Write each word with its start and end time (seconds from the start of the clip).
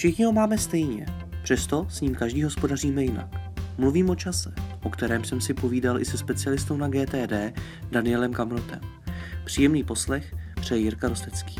Všichni 0.00 0.24
ho 0.24 0.32
máme 0.32 0.58
stejně, 0.58 1.06
přesto 1.42 1.86
s 1.90 2.00
ním 2.00 2.14
každý 2.14 2.42
hospodaříme 2.42 3.02
jinak. 3.02 3.28
Mluvím 3.78 4.10
o 4.10 4.14
čase, 4.14 4.54
o 4.84 4.90
kterém 4.90 5.24
jsem 5.24 5.40
si 5.40 5.54
povídal 5.54 6.00
i 6.00 6.04
se 6.04 6.18
specialistou 6.18 6.76
na 6.76 6.88
GTD 6.88 7.58
Danielem 7.90 8.32
Kamrotem. 8.32 8.80
Příjemný 9.44 9.84
poslech 9.84 10.34
přeje 10.60 10.80
Jirka 10.80 11.08
Rostecký. 11.08 11.56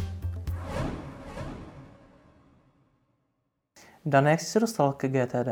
Dane, 4.05 4.31
jak 4.31 4.41
jsi 4.41 4.47
se 4.47 4.61
dostal 4.61 4.93
ke 4.93 5.09
GTD? 5.09 5.49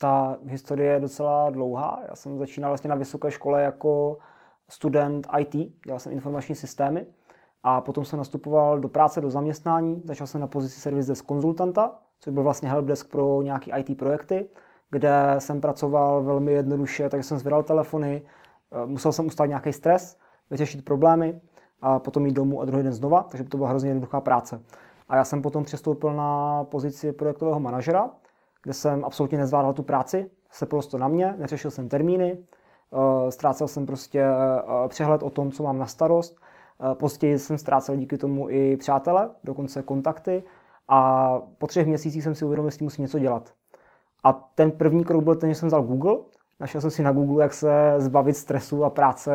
Ta 0.00 0.38
historie 0.46 0.92
je 0.92 1.00
docela 1.00 1.50
dlouhá. 1.50 2.02
Já 2.08 2.16
jsem 2.16 2.38
začínal 2.38 2.70
vlastně 2.70 2.90
na 2.90 2.96
vysoké 2.96 3.30
škole 3.30 3.62
jako 3.62 4.18
student 4.68 5.26
IT, 5.38 5.72
dělal 5.84 5.98
jsem 5.98 6.12
informační 6.12 6.54
systémy 6.54 7.06
a 7.62 7.80
potom 7.80 8.04
jsem 8.04 8.18
nastupoval 8.18 8.80
do 8.80 8.88
práce, 8.88 9.20
do 9.20 9.30
zaměstnání. 9.30 10.02
Začal 10.04 10.26
jsem 10.26 10.40
na 10.40 10.46
pozici 10.46 10.80
service 10.80 11.08
desk 11.08 11.26
konzultanta, 11.26 11.98
což 12.20 12.32
byl 12.32 12.42
vlastně 12.42 12.68
helpdesk 12.68 13.10
pro 13.10 13.42
nějaké 13.42 13.78
IT 13.80 13.98
projekty, 13.98 14.48
kde 14.90 15.34
jsem 15.38 15.60
pracoval 15.60 16.22
velmi 16.22 16.52
jednoduše, 16.52 17.08
takže 17.08 17.28
jsem 17.28 17.38
zvedal 17.38 17.62
telefony, 17.62 18.22
eh, 18.72 18.86
musel 18.86 19.12
jsem 19.12 19.26
ustát 19.26 19.46
nějaký 19.46 19.72
stres, 19.72 20.18
vyřešit 20.50 20.84
problémy 20.84 21.40
a 21.82 21.98
potom 21.98 22.26
jít 22.26 22.32
domů 22.32 22.60
a 22.60 22.64
druhý 22.64 22.82
den 22.82 22.92
znova, 22.92 23.22
takže 23.22 23.44
to 23.44 23.56
byla 23.56 23.68
hrozně 23.68 23.90
jednoduchá 23.90 24.20
práce. 24.20 24.62
A 25.08 25.16
já 25.16 25.24
jsem 25.24 25.42
potom 25.42 25.64
přestoupil 25.64 26.14
na 26.14 26.64
pozici 26.64 27.12
projektového 27.12 27.60
manažera, 27.60 28.10
kde 28.62 28.74
jsem 28.74 29.04
absolutně 29.04 29.38
nezvládal 29.38 29.72
tu 29.72 29.82
práci, 29.82 30.30
se 30.50 30.66
to 30.66 30.98
na 30.98 31.08
mě, 31.08 31.34
neřešil 31.38 31.70
jsem 31.70 31.88
termíny, 31.88 32.38
eh, 32.38 33.30
ztrácel 33.30 33.68
jsem 33.68 33.86
prostě 33.86 34.20
eh, 34.20 34.88
přehled 34.88 35.22
o 35.22 35.30
tom, 35.30 35.50
co 35.50 35.62
mám 35.62 35.78
na 35.78 35.86
starost. 35.86 36.40
Eh, 36.80 36.94
později 36.94 37.38
jsem 37.38 37.58
ztrácel 37.58 37.96
díky 37.96 38.18
tomu 38.18 38.50
i 38.50 38.76
přátele, 38.76 39.30
dokonce 39.44 39.82
kontakty 39.82 40.42
a 40.88 41.30
po 41.58 41.66
třech 41.66 41.86
měsících 41.86 42.22
jsem 42.22 42.34
si 42.34 42.44
uvědomil, 42.44 42.70
že 42.70 42.78
musím 42.80 43.02
něco 43.02 43.18
dělat. 43.18 43.52
A 44.24 44.32
ten 44.32 44.70
první 44.70 45.04
krok 45.04 45.24
byl 45.24 45.34
ten, 45.34 45.50
že 45.50 45.54
jsem 45.54 45.66
vzal 45.66 45.82
Google, 45.82 46.16
našel 46.60 46.80
jsem 46.80 46.90
si 46.90 47.02
na 47.02 47.12
Google, 47.12 47.42
jak 47.42 47.54
se 47.54 47.94
zbavit 47.98 48.36
stresu 48.36 48.84
a 48.84 48.90
práce, 48.90 49.32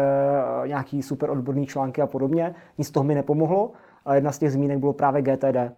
nějaký 0.67 1.03
super 1.03 1.29
odborný 1.29 1.65
články 1.65 2.01
a 2.01 2.07
podobně. 2.07 2.55
Nic 2.77 2.91
toho 2.91 3.03
mi 3.03 3.15
nepomohlo, 3.15 3.71
ale 4.05 4.17
jedna 4.17 4.31
z 4.31 4.39
těch 4.39 4.51
zmínek 4.51 4.79
bylo 4.79 4.93
právě 4.93 5.21
GTD. 5.21 5.71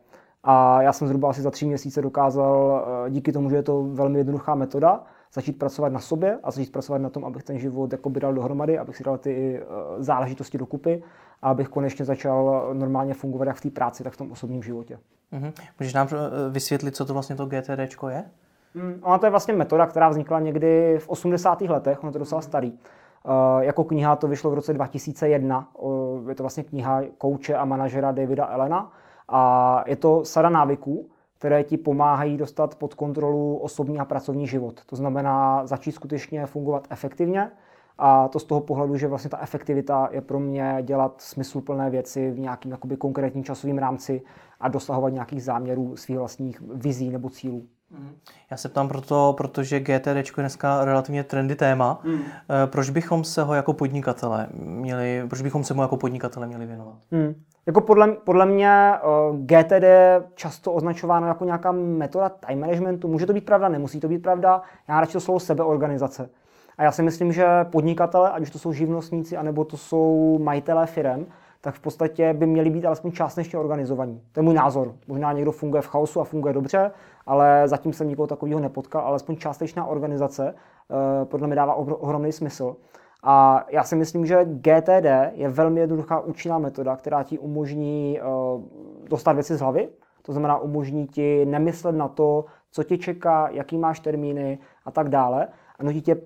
A 0.43 0.81
já 0.81 0.93
jsem 0.93 1.07
zhruba 1.07 1.29
asi 1.29 1.41
za 1.41 1.51
tři 1.51 1.65
měsíce 1.65 2.01
dokázal, 2.01 2.85
eh, 3.07 3.09
díky 3.09 3.31
tomu, 3.31 3.49
že 3.49 3.55
je 3.55 3.63
to 3.63 3.83
velmi 3.83 4.19
jednoduchá 4.19 4.55
metoda, 4.55 5.03
začít 5.35 5.59
pracovat 5.59 5.91
na 5.91 5.99
sobě 5.99 6.39
a 6.43 6.51
začít 6.51 6.71
pracovat 6.71 6.97
na 6.97 7.09
tom, 7.09 7.25
abych 7.25 7.43
ten 7.43 7.59
život 7.59 7.91
jakoby 7.91 8.19
dal 8.19 8.33
dohromady, 8.33 8.79
abych 8.79 8.97
si 8.97 9.03
dal 9.03 9.17
ty 9.17 9.59
eh, 9.61 9.63
záležitosti 10.03 10.57
dokupy 10.57 11.03
a 11.41 11.49
abych 11.49 11.69
konečně 11.69 12.05
začal 12.05 12.69
normálně 12.73 13.13
fungovat 13.13 13.47
jak 13.47 13.55
v 13.55 13.61
té 13.61 13.69
práci, 13.69 14.03
tak 14.03 14.13
v 14.13 14.17
tom 14.17 14.31
osobním 14.31 14.63
životě. 14.63 14.99
Mm-hmm. 15.33 15.53
Můžeš 15.79 15.93
nám 15.93 16.07
eh, 16.11 16.49
vysvětlit, 16.49 16.95
co 16.95 17.05
to 17.05 17.13
vlastně 17.13 17.35
to 17.35 17.45
GTD 17.45 18.03
je? 18.09 18.25
Mm, 18.73 18.99
ona 19.03 19.17
to 19.17 19.25
je 19.25 19.29
vlastně 19.29 19.53
metoda, 19.53 19.85
která 19.85 20.09
vznikla 20.09 20.39
někdy 20.39 20.97
v 20.99 21.09
80. 21.09 21.61
letech, 21.61 22.03
ono 22.03 22.11
to 22.11 22.17
je 22.17 22.19
docela 22.19 22.41
starý. 22.41 22.71
Uh, 22.71 23.63
jako 23.63 23.83
kniha 23.83 24.15
to 24.15 24.27
vyšlo 24.27 24.51
v 24.51 24.53
roce 24.53 24.73
2001. 24.73 25.67
Uh, 25.73 26.29
je 26.29 26.35
to 26.35 26.43
vlastně 26.43 26.63
kniha 26.63 27.01
kouče 27.17 27.55
a 27.55 27.65
manažera 27.65 28.11
Davida 28.11 28.47
Elena. 28.47 28.91
A 29.29 29.83
je 29.87 29.95
to 29.95 30.25
sada 30.25 30.49
návyků, 30.49 31.09
které 31.37 31.63
ti 31.63 31.77
pomáhají 31.77 32.37
dostat 32.37 32.75
pod 32.75 32.93
kontrolu 32.93 33.57
osobní 33.57 33.99
a 33.99 34.05
pracovní 34.05 34.47
život. 34.47 34.85
To 34.85 34.95
znamená 34.95 35.65
začít 35.67 35.91
skutečně 35.91 36.45
fungovat 36.45 36.87
efektivně, 36.89 37.51
a 37.97 38.27
to 38.27 38.39
z 38.39 38.43
toho 38.43 38.61
pohledu, 38.61 38.97
že 38.97 39.07
vlastně 39.07 39.29
ta 39.29 39.39
efektivita 39.41 40.09
je 40.11 40.21
pro 40.21 40.39
mě 40.39 40.77
dělat 40.81 41.21
smysluplné 41.21 41.89
věci 41.89 42.31
v 42.31 42.39
nějakým 42.39 42.71
jakoby 42.71 42.97
konkrétním 42.97 43.43
časovém 43.43 43.77
rámci 43.77 44.21
a 44.59 44.67
dosahovat 44.67 45.13
nějakých 45.13 45.43
záměrů 45.43 45.97
svých 45.97 46.17
vlastních 46.17 46.61
vizí 46.61 47.09
nebo 47.09 47.29
cílů. 47.29 47.67
Mhm. 47.99 48.15
Já 48.51 48.57
se 48.57 48.69
ptám 48.69 48.87
proto, 48.87 49.33
protože 49.37 49.79
GTD 49.79 50.07
je 50.07 50.23
dneska 50.35 50.85
relativně 50.85 51.23
trendy 51.23 51.55
téma. 51.55 51.99
Mm. 52.03 52.21
Proč 52.65 52.89
bychom 52.89 53.23
se 53.23 53.43
ho 53.43 53.53
jako 53.53 53.73
podnikatele 53.73 54.47
měli, 54.53 55.23
proč 55.29 55.41
bychom 55.41 55.63
se 55.63 55.73
mu 55.73 55.81
jako 55.81 55.97
podnikatele 55.97 56.47
měli 56.47 56.65
věnovat? 56.65 56.95
Mm. 57.11 57.35
Jako 57.65 57.81
podle, 57.81 58.07
podle 58.11 58.45
mě 58.45 58.91
uh, 59.03 59.35
eh, 59.35 59.63
GTD 59.63 59.83
je 59.83 60.23
často 60.35 60.73
označováno 60.73 61.27
jako 61.27 61.45
nějaká 61.45 61.71
metoda 61.71 62.29
time 62.29 62.59
managementu. 62.59 63.07
Může 63.07 63.25
to 63.25 63.33
být 63.33 63.45
pravda, 63.45 63.69
nemusí 63.69 63.99
to 63.99 64.07
být 64.07 64.19
pravda. 64.19 64.61
Já 64.87 64.99
radši 64.99 65.13
to 65.13 65.19
slovo 65.19 65.39
sebeorganizace. 65.39 66.29
A 66.77 66.83
já 66.83 66.91
si 66.91 67.03
myslím, 67.03 67.31
že 67.31 67.45
podnikatele, 67.63 68.31
ať 68.31 68.41
už 68.41 68.49
to 68.49 68.59
jsou 68.59 68.73
živnostníci, 68.73 69.37
anebo 69.37 69.65
to 69.65 69.77
jsou 69.77 70.37
majitelé 70.41 70.85
firem, 70.85 71.25
tak 71.65 71.75
v 71.75 71.79
podstatě 71.79 72.33
by 72.33 72.45
měli 72.47 72.69
být 72.69 72.85
alespoň 72.85 73.11
částečně 73.11 73.59
organizovaní. 73.59 74.21
To 74.31 74.39
je 74.39 74.43
můj 74.43 74.53
názor. 74.53 74.95
Možná 75.07 75.33
někdo 75.33 75.51
funguje 75.51 75.81
v 75.81 75.87
chaosu 75.87 76.21
a 76.21 76.23
funguje 76.23 76.53
dobře, 76.53 76.91
ale 77.25 77.67
zatím 77.67 77.93
jsem 77.93 78.07
nikoho 78.07 78.27
takového 78.27 78.59
nepotkal. 78.59 79.01
Alespoň 79.01 79.35
částečná 79.35 79.85
organizace 79.85 80.53
uh, 80.53 81.25
podle 81.25 81.47
mě 81.47 81.55
dává 81.55 81.73
ohromný 81.75 82.31
smysl. 82.31 82.75
A 83.23 83.65
já 83.69 83.83
si 83.83 83.95
myslím, 83.95 84.25
že 84.25 84.45
GTD 84.45 85.05
je 85.31 85.49
velmi 85.49 85.79
jednoduchá 85.79 86.19
účinná 86.19 86.59
metoda, 86.59 86.95
která 86.95 87.23
ti 87.23 87.39
umožní 87.39 88.19
uh, 88.21 88.61
dostat 89.09 89.33
věci 89.33 89.55
z 89.55 89.61
hlavy. 89.61 89.89
To 90.21 90.31
znamená, 90.31 90.57
umožní 90.57 91.07
ti 91.07 91.45
nemyslet 91.45 91.95
na 91.95 92.07
to, 92.07 92.45
co 92.71 92.83
tě 92.83 92.97
čeká, 92.97 93.49
jaký 93.49 93.77
máš 93.77 93.99
termíny 93.99 94.59
a 94.85 94.91
tak 94.91 95.09
dále. 95.09 95.47
A 95.79 95.83
nutí 95.83 96.01
tě 96.01 96.21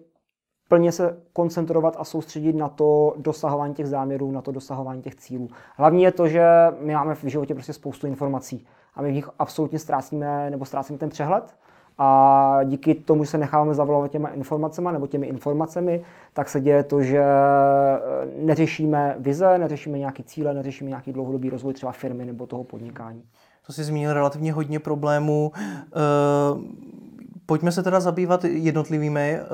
plně 0.70 0.92
se 0.92 1.18
koncentrovat 1.34 1.96
a 2.00 2.04
soustředit 2.04 2.56
na 2.56 2.70
to 2.70 3.14
dosahování 3.18 3.74
těch 3.74 3.88
záměrů, 3.88 4.32
na 4.32 4.42
to 4.42 4.52
dosahování 4.52 5.02
těch 5.02 5.16
cílů. 5.16 5.50
Hlavní 5.76 6.04
je 6.04 6.12
to, 6.12 6.28
že 6.28 6.46
my 6.80 6.94
máme 6.94 7.16
v 7.16 7.24
životě 7.24 7.54
prostě 7.54 7.74
spoustu 7.74 8.08
informací 8.08 8.66
a 8.96 9.02
my 9.02 9.12
v 9.12 9.14
nich 9.14 9.30
absolutně 9.40 9.80
ztrácíme 9.80 10.50
nebo 10.50 10.66
ztrácíme 10.66 11.00
ten 11.00 11.10
přehled 11.10 11.56
a 11.98 12.60
díky 12.64 12.96
tomu, 12.96 13.24
že 13.24 13.30
se 13.30 13.38
necháváme 13.38 13.74
zavolovat 13.74 14.12
těma 14.12 14.30
informacemi 14.30 14.90
nebo 14.92 15.08
těmi 15.08 15.28
informacemi, 15.28 16.02
tak 16.34 16.50
se 16.50 16.62
děje 16.62 16.84
to, 16.84 17.02
že 17.02 17.24
eh, 17.24 18.28
neřešíme 18.38 19.16
vize, 19.20 19.58
neřešíme 19.58 20.00
nějaké 20.00 20.24
cíle, 20.24 20.54
neřešíme 20.54 20.90
nějaký 20.90 21.14
dlouhodobý 21.14 21.50
rozvoj 21.50 21.74
třeba 21.74 21.92
firmy 21.92 22.26
nebo 22.26 22.48
toho 22.48 22.64
podnikání. 22.64 23.24
To 23.66 23.74
si 23.74 23.84
zmínil 23.84 24.14
relativně 24.14 24.54
hodně 24.54 24.80
problémů. 24.80 25.52
Eh, 25.56 27.09
pojďme 27.50 27.72
se 27.72 27.84
teda 27.84 28.00
zabývat 28.00 28.44
jednotlivými. 28.46 29.40
Eh, 29.42 29.46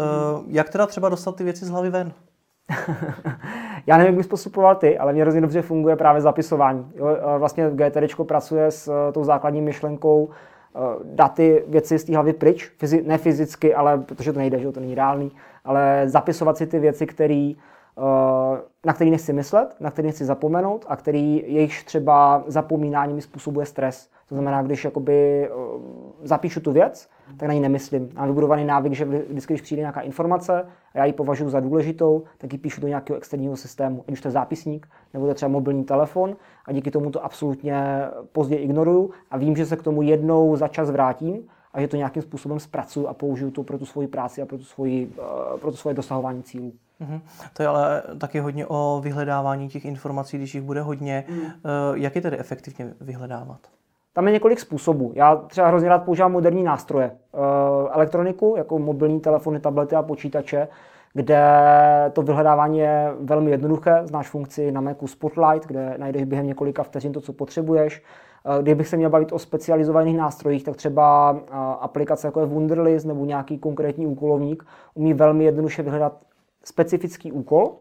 jak 0.48 0.70
teda 0.70 0.88
třeba 0.88 1.10
dostat 1.10 1.36
ty 1.36 1.44
věci 1.44 1.66
z 1.66 1.70
hlavy 1.70 1.90
ven? 1.90 2.12
Já 3.88 3.98
nevím, 3.98 4.14
jak 4.14 4.18
bys 4.18 4.28
postupoval 4.28 4.76
ty, 4.76 4.98
ale 4.98 5.14
mě 5.14 5.22
hrozně 5.22 5.42
dobře 5.42 5.62
funguje 5.62 5.96
právě 5.96 6.22
zapisování. 6.22 6.92
Vlastně 7.38 7.72
GTD 7.74 8.24
pracuje 8.28 8.72
s 8.72 9.12
tou 9.12 9.24
základní 9.24 9.62
myšlenkou 9.62 10.30
Eh, 10.76 11.00
dát 11.04 11.34
ty 11.34 11.64
věci 11.68 12.00
z 12.00 12.04
té 12.04 12.14
hlavy 12.14 12.34
pryč, 12.34 12.72
fyzi, 12.78 13.04
ne 13.08 13.18
fyzicky, 13.18 13.76
ale 13.76 13.98
protože 13.98 14.34
to 14.34 14.40
nejde, 14.40 14.60
že 14.60 14.72
to 14.72 14.80
není 14.80 14.96
reálný, 14.96 15.32
ale 15.66 16.04
zapisovat 16.06 16.58
si 16.58 16.68
ty 16.68 16.80
věci, 16.80 17.06
který, 17.06 17.58
eh, 17.98 18.62
na 18.86 18.94
které 18.94 19.10
nechci 19.10 19.34
myslet, 19.34 19.76
na 19.80 19.92
které 19.92 20.06
nechci 20.06 20.26
zapomenout 20.26 20.86
a 20.88 20.96
který 20.96 21.54
jejich 21.54 21.84
třeba 21.84 22.44
zapomínání 22.48 23.14
mi 23.14 23.22
způsobuje 23.22 23.66
stres. 23.66 24.10
To 24.30 24.36
znamená, 24.36 24.62
když 24.62 24.86
jakoby 24.86 25.46
eh, 25.46 25.50
zapíšu 26.26 26.60
tu 26.60 26.72
věc, 26.72 27.10
tak 27.38 27.48
na 27.48 27.54
ní 27.54 27.60
nemyslím. 27.60 28.10
Mám 28.16 28.28
vybudovaný 28.28 28.66
návyk, 28.66 28.94
že 28.94 29.06
vždycky, 29.06 29.54
když 29.54 29.62
přijde 29.62 29.80
nějaká 29.80 30.02
informace 30.02 30.66
a 30.94 30.98
já 30.98 31.06
ji 31.06 31.14
považuji 31.14 31.50
za 31.50 31.60
důležitou, 31.60 32.24
tak 32.38 32.54
ji 32.54 32.60
píšu 32.60 32.82
do 32.82 32.88
nějakého 32.88 33.18
externího 33.18 33.58
systému, 33.58 34.04
ať 34.08 34.12
už 34.12 34.22
to 34.22 34.28
je 34.28 34.32
zápisník, 34.32 34.88
nebo 35.14 35.26
to 35.26 35.30
je 35.30 35.36
třeba 35.36 35.50
mobilní 35.50 35.84
telefon 35.84 36.36
a 36.66 36.72
díky 36.72 36.92
tomu 36.92 37.12
to 37.12 37.26
absolutně 37.26 38.02
později 38.32 38.62
ignoruju 38.62 39.12
a 39.32 39.38
vím, 39.38 39.56
že 39.56 39.66
se 39.66 39.76
k 39.76 39.84
tomu 39.84 40.02
jednou 40.02 40.56
za 40.56 40.68
čas 40.68 40.92
vrátím 40.92 41.44
a 41.74 41.82
že 41.82 41.88
to 41.88 41.96
nějakým 41.96 42.22
způsobem 42.22 42.60
zpracuju 42.60 43.08
a 43.08 43.14
použiju 43.14 43.52
to 43.52 43.64
pro 43.64 43.78
tu 43.78 43.86
svoji 43.86 44.08
práci 44.08 44.42
a 44.42 44.46
pro, 44.46 44.58
tu 44.58 44.64
svoji, 44.64 45.12
eh, 45.18 45.58
pro 45.58 45.72
to 45.72 45.78
svoje 45.78 45.94
dosahování 45.94 46.44
cílů. 46.44 46.74
Mm-hmm. 47.02 47.22
To 47.54 47.64
je 47.64 47.68
ale 47.68 48.04
taky 48.18 48.40
hodně 48.40 48.66
o 48.68 49.02
vyhledávání 49.04 49.70
těch 49.70 49.86
informací, 49.86 50.38
když 50.38 50.56
jich 50.56 50.64
bude 50.64 50.82
hodně. 50.82 51.26
Mm. 51.30 51.46
Jak 51.94 52.16
je 52.16 52.22
tedy 52.22 52.40
efektivně 52.40 52.94
vyhledávat? 53.02 53.60
Tam 54.16 54.28
je 54.28 54.34
několik 54.34 54.60
způsobů. 54.60 55.12
Já 55.16 55.36
třeba 55.36 55.68
hrozně 55.68 55.90
rád 55.90 56.04
používám 56.04 56.32
moderní 56.32 56.64
nástroje. 56.64 57.12
Eh, 57.12 57.38
elektroniku, 57.92 58.54
jako 58.58 58.80
mobilní 58.80 59.20
telefony, 59.20 59.60
tablety 59.60 59.96
a 59.96 60.04
počítače, 60.04 60.68
kde 61.14 61.40
to 62.14 62.22
vyhledávání 62.22 62.80
je 62.80 63.14
velmi 63.20 63.52
jednoduché. 63.52 64.02
Znáš 64.04 64.30
funkci 64.30 64.72
na 64.72 64.82
Macu 64.82 65.08
Spotlight, 65.08 65.68
kde 65.68 65.96
najdeš 65.98 66.24
během 66.24 66.48
několika 66.48 66.84
vteřin 66.84 67.14
to, 67.14 67.22
co 67.22 67.34
potřebuješ. 67.34 68.04
Eh, 68.46 68.62
kdybych 68.62 68.88
se 68.88 68.98
měl 68.98 69.10
bavit 69.10 69.32
o 69.32 69.40
specializovaných 69.40 70.18
nástrojích, 70.18 70.64
tak 70.64 70.76
třeba 70.76 71.38
eh, 71.38 71.52
aplikace 71.80 72.28
jako 72.28 72.40
je 72.40 72.46
Wunderlist 72.46 73.06
nebo 73.06 73.26
nějaký 73.26 73.58
konkrétní 73.58 74.08
úkolovník 74.08 74.66
umí 74.94 75.14
velmi 75.14 75.44
jednoduše 75.44 75.84
vyhledat 75.84 76.18
specifický 76.64 77.32
úkol, 77.32 77.72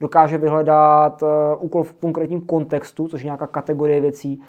dokáže 0.00 0.38
vyhledat 0.38 1.22
úkol 1.58 1.82
v 1.82 1.92
konkrétním 1.92 2.40
kontextu, 2.40 3.08
což 3.08 3.20
je 3.20 3.24
nějaká 3.24 3.46
kategorie 3.46 4.00
věcí, 4.00 4.42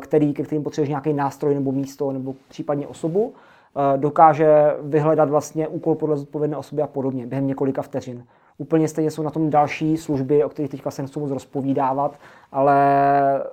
který, 0.00 0.34
ke 0.34 0.42
kterým 0.42 0.62
potřebuješ 0.62 0.88
nějaký 0.88 1.12
nástroj 1.12 1.54
nebo 1.54 1.72
místo 1.72 2.12
nebo 2.12 2.34
případně 2.48 2.86
osobu, 2.86 3.32
eh, 3.34 3.98
dokáže 3.98 4.76
vyhledat 4.82 5.30
vlastně 5.30 5.68
úkol 5.68 5.94
podle 5.94 6.16
zodpovědné 6.16 6.56
osoby 6.56 6.82
a 6.82 6.86
podobně 6.86 7.26
během 7.26 7.46
několika 7.46 7.82
vteřin. 7.82 8.24
Úplně 8.58 8.88
stejně 8.88 9.10
jsou 9.10 9.22
na 9.22 9.30
tom 9.30 9.50
další 9.50 9.96
služby, 9.96 10.44
o 10.44 10.48
kterých 10.48 10.70
teďka 10.70 10.90
se 10.90 11.02
nechci 11.02 11.20
moc 11.20 11.30
rozpovídávat, 11.30 12.18
ale 12.52 12.76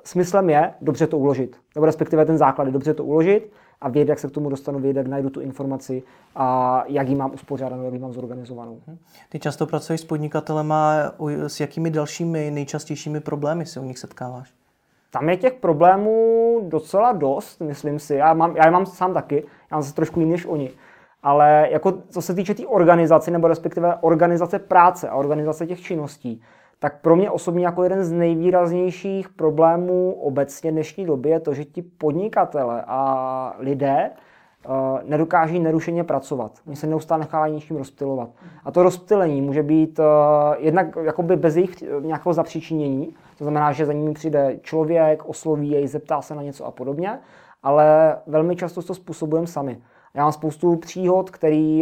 smyslem 0.03 0.49
je 0.49 0.73
dobře 0.81 1.07
to 1.07 1.17
uložit. 1.17 1.57
Nebo 1.75 1.85
respektive 1.85 2.25
ten 2.25 2.37
základ 2.37 2.65
je 2.65 2.71
dobře 2.71 2.93
to 2.93 3.03
uložit 3.03 3.51
a 3.81 3.89
vědět, 3.89 4.09
jak 4.09 4.19
se 4.19 4.27
k 4.27 4.31
tomu 4.31 4.49
dostanu, 4.49 4.79
vědět, 4.79 4.99
jak 4.99 5.07
najdu 5.07 5.29
tu 5.29 5.41
informaci 5.41 6.03
a 6.35 6.83
jak 6.87 7.09
ji 7.09 7.15
mám 7.15 7.33
uspořádanou, 7.33 7.83
jak 7.83 7.93
ji 7.93 7.99
mám 7.99 8.13
zorganizovanou. 8.13 8.79
Ty 9.29 9.39
často 9.39 9.65
pracuješ 9.65 10.01
s 10.01 10.05
podnikatelem 10.05 10.73
s 11.47 11.59
jakými 11.59 11.91
dalšími 11.91 12.51
nejčastějšími 12.51 13.19
problémy 13.19 13.65
se 13.65 13.79
u 13.79 13.83
nich 13.83 13.99
setkáváš? 13.99 14.64
Tam 15.15 15.29
je 15.29 15.37
těch 15.37 15.53
problémů 15.53 16.59
docela 16.63 17.11
dost, 17.11 17.61
myslím 17.61 17.99
si. 17.99 18.15
Já, 18.15 18.33
mám, 18.33 18.55
já 18.57 18.65
je 18.65 18.71
mám 18.71 18.85
sám 18.85 19.13
taky, 19.13 19.43
já 19.71 19.77
mám 19.77 19.83
se 19.83 19.93
trošku 19.93 20.19
jiný 20.19 20.31
než 20.31 20.45
oni. 20.45 20.71
Ale 21.23 21.67
jako 21.71 21.93
co 22.09 22.21
se 22.21 22.33
týče 22.33 22.53
té 22.53 22.57
tý 22.57 22.65
organizace, 22.65 23.31
nebo 23.31 23.47
respektive 23.47 23.95
organizace 24.01 24.59
práce 24.59 25.09
a 25.09 25.15
organizace 25.15 25.67
těch 25.67 25.81
činností, 25.81 26.41
tak 26.79 27.01
pro 27.01 27.15
mě 27.15 27.31
osobně 27.31 27.65
jako 27.65 27.83
jeden 27.83 28.03
z 28.03 28.11
nejvýraznějších 28.11 29.29
problémů 29.29 30.13
obecně 30.13 30.71
dnešní 30.71 31.05
doby 31.05 31.29
je 31.29 31.39
to, 31.39 31.53
že 31.53 31.65
ti 31.65 31.81
podnikatele 31.81 32.83
a 32.87 33.55
lidé 33.59 34.11
nedokáží 35.03 35.59
nerušeně 35.59 36.03
pracovat. 36.03 36.51
Oni 36.67 36.75
se 36.75 36.87
neustále 36.87 37.19
nechávají 37.19 37.53
něčím 37.53 37.77
rozptilovat. 37.77 38.29
A 38.63 38.71
to 38.71 38.83
rozptylení 38.83 39.41
může 39.41 39.63
být 39.63 39.99
uh, 39.99 40.05
jednak 40.57 40.95
jakoby 41.03 41.35
bez 41.35 41.55
jejich 41.55 41.83
nějakého 42.01 42.33
zapříčinění, 42.33 43.13
to 43.37 43.43
znamená, 43.43 43.71
že 43.71 43.85
za 43.85 43.93
nimi 43.93 44.13
přijde 44.13 44.59
člověk, 44.61 45.25
osloví 45.25 45.71
jej, 45.71 45.87
zeptá 45.87 46.21
se 46.21 46.35
na 46.35 46.41
něco 46.41 46.65
a 46.65 46.71
podobně, 46.71 47.19
ale 47.63 48.17
velmi 48.27 48.55
často 48.55 48.81
to 48.81 48.93
způsobujeme 48.93 49.47
sami. 49.47 49.81
Já 50.13 50.23
mám 50.23 50.31
spoustu 50.31 50.75
příhod, 50.75 51.29
které 51.29 51.81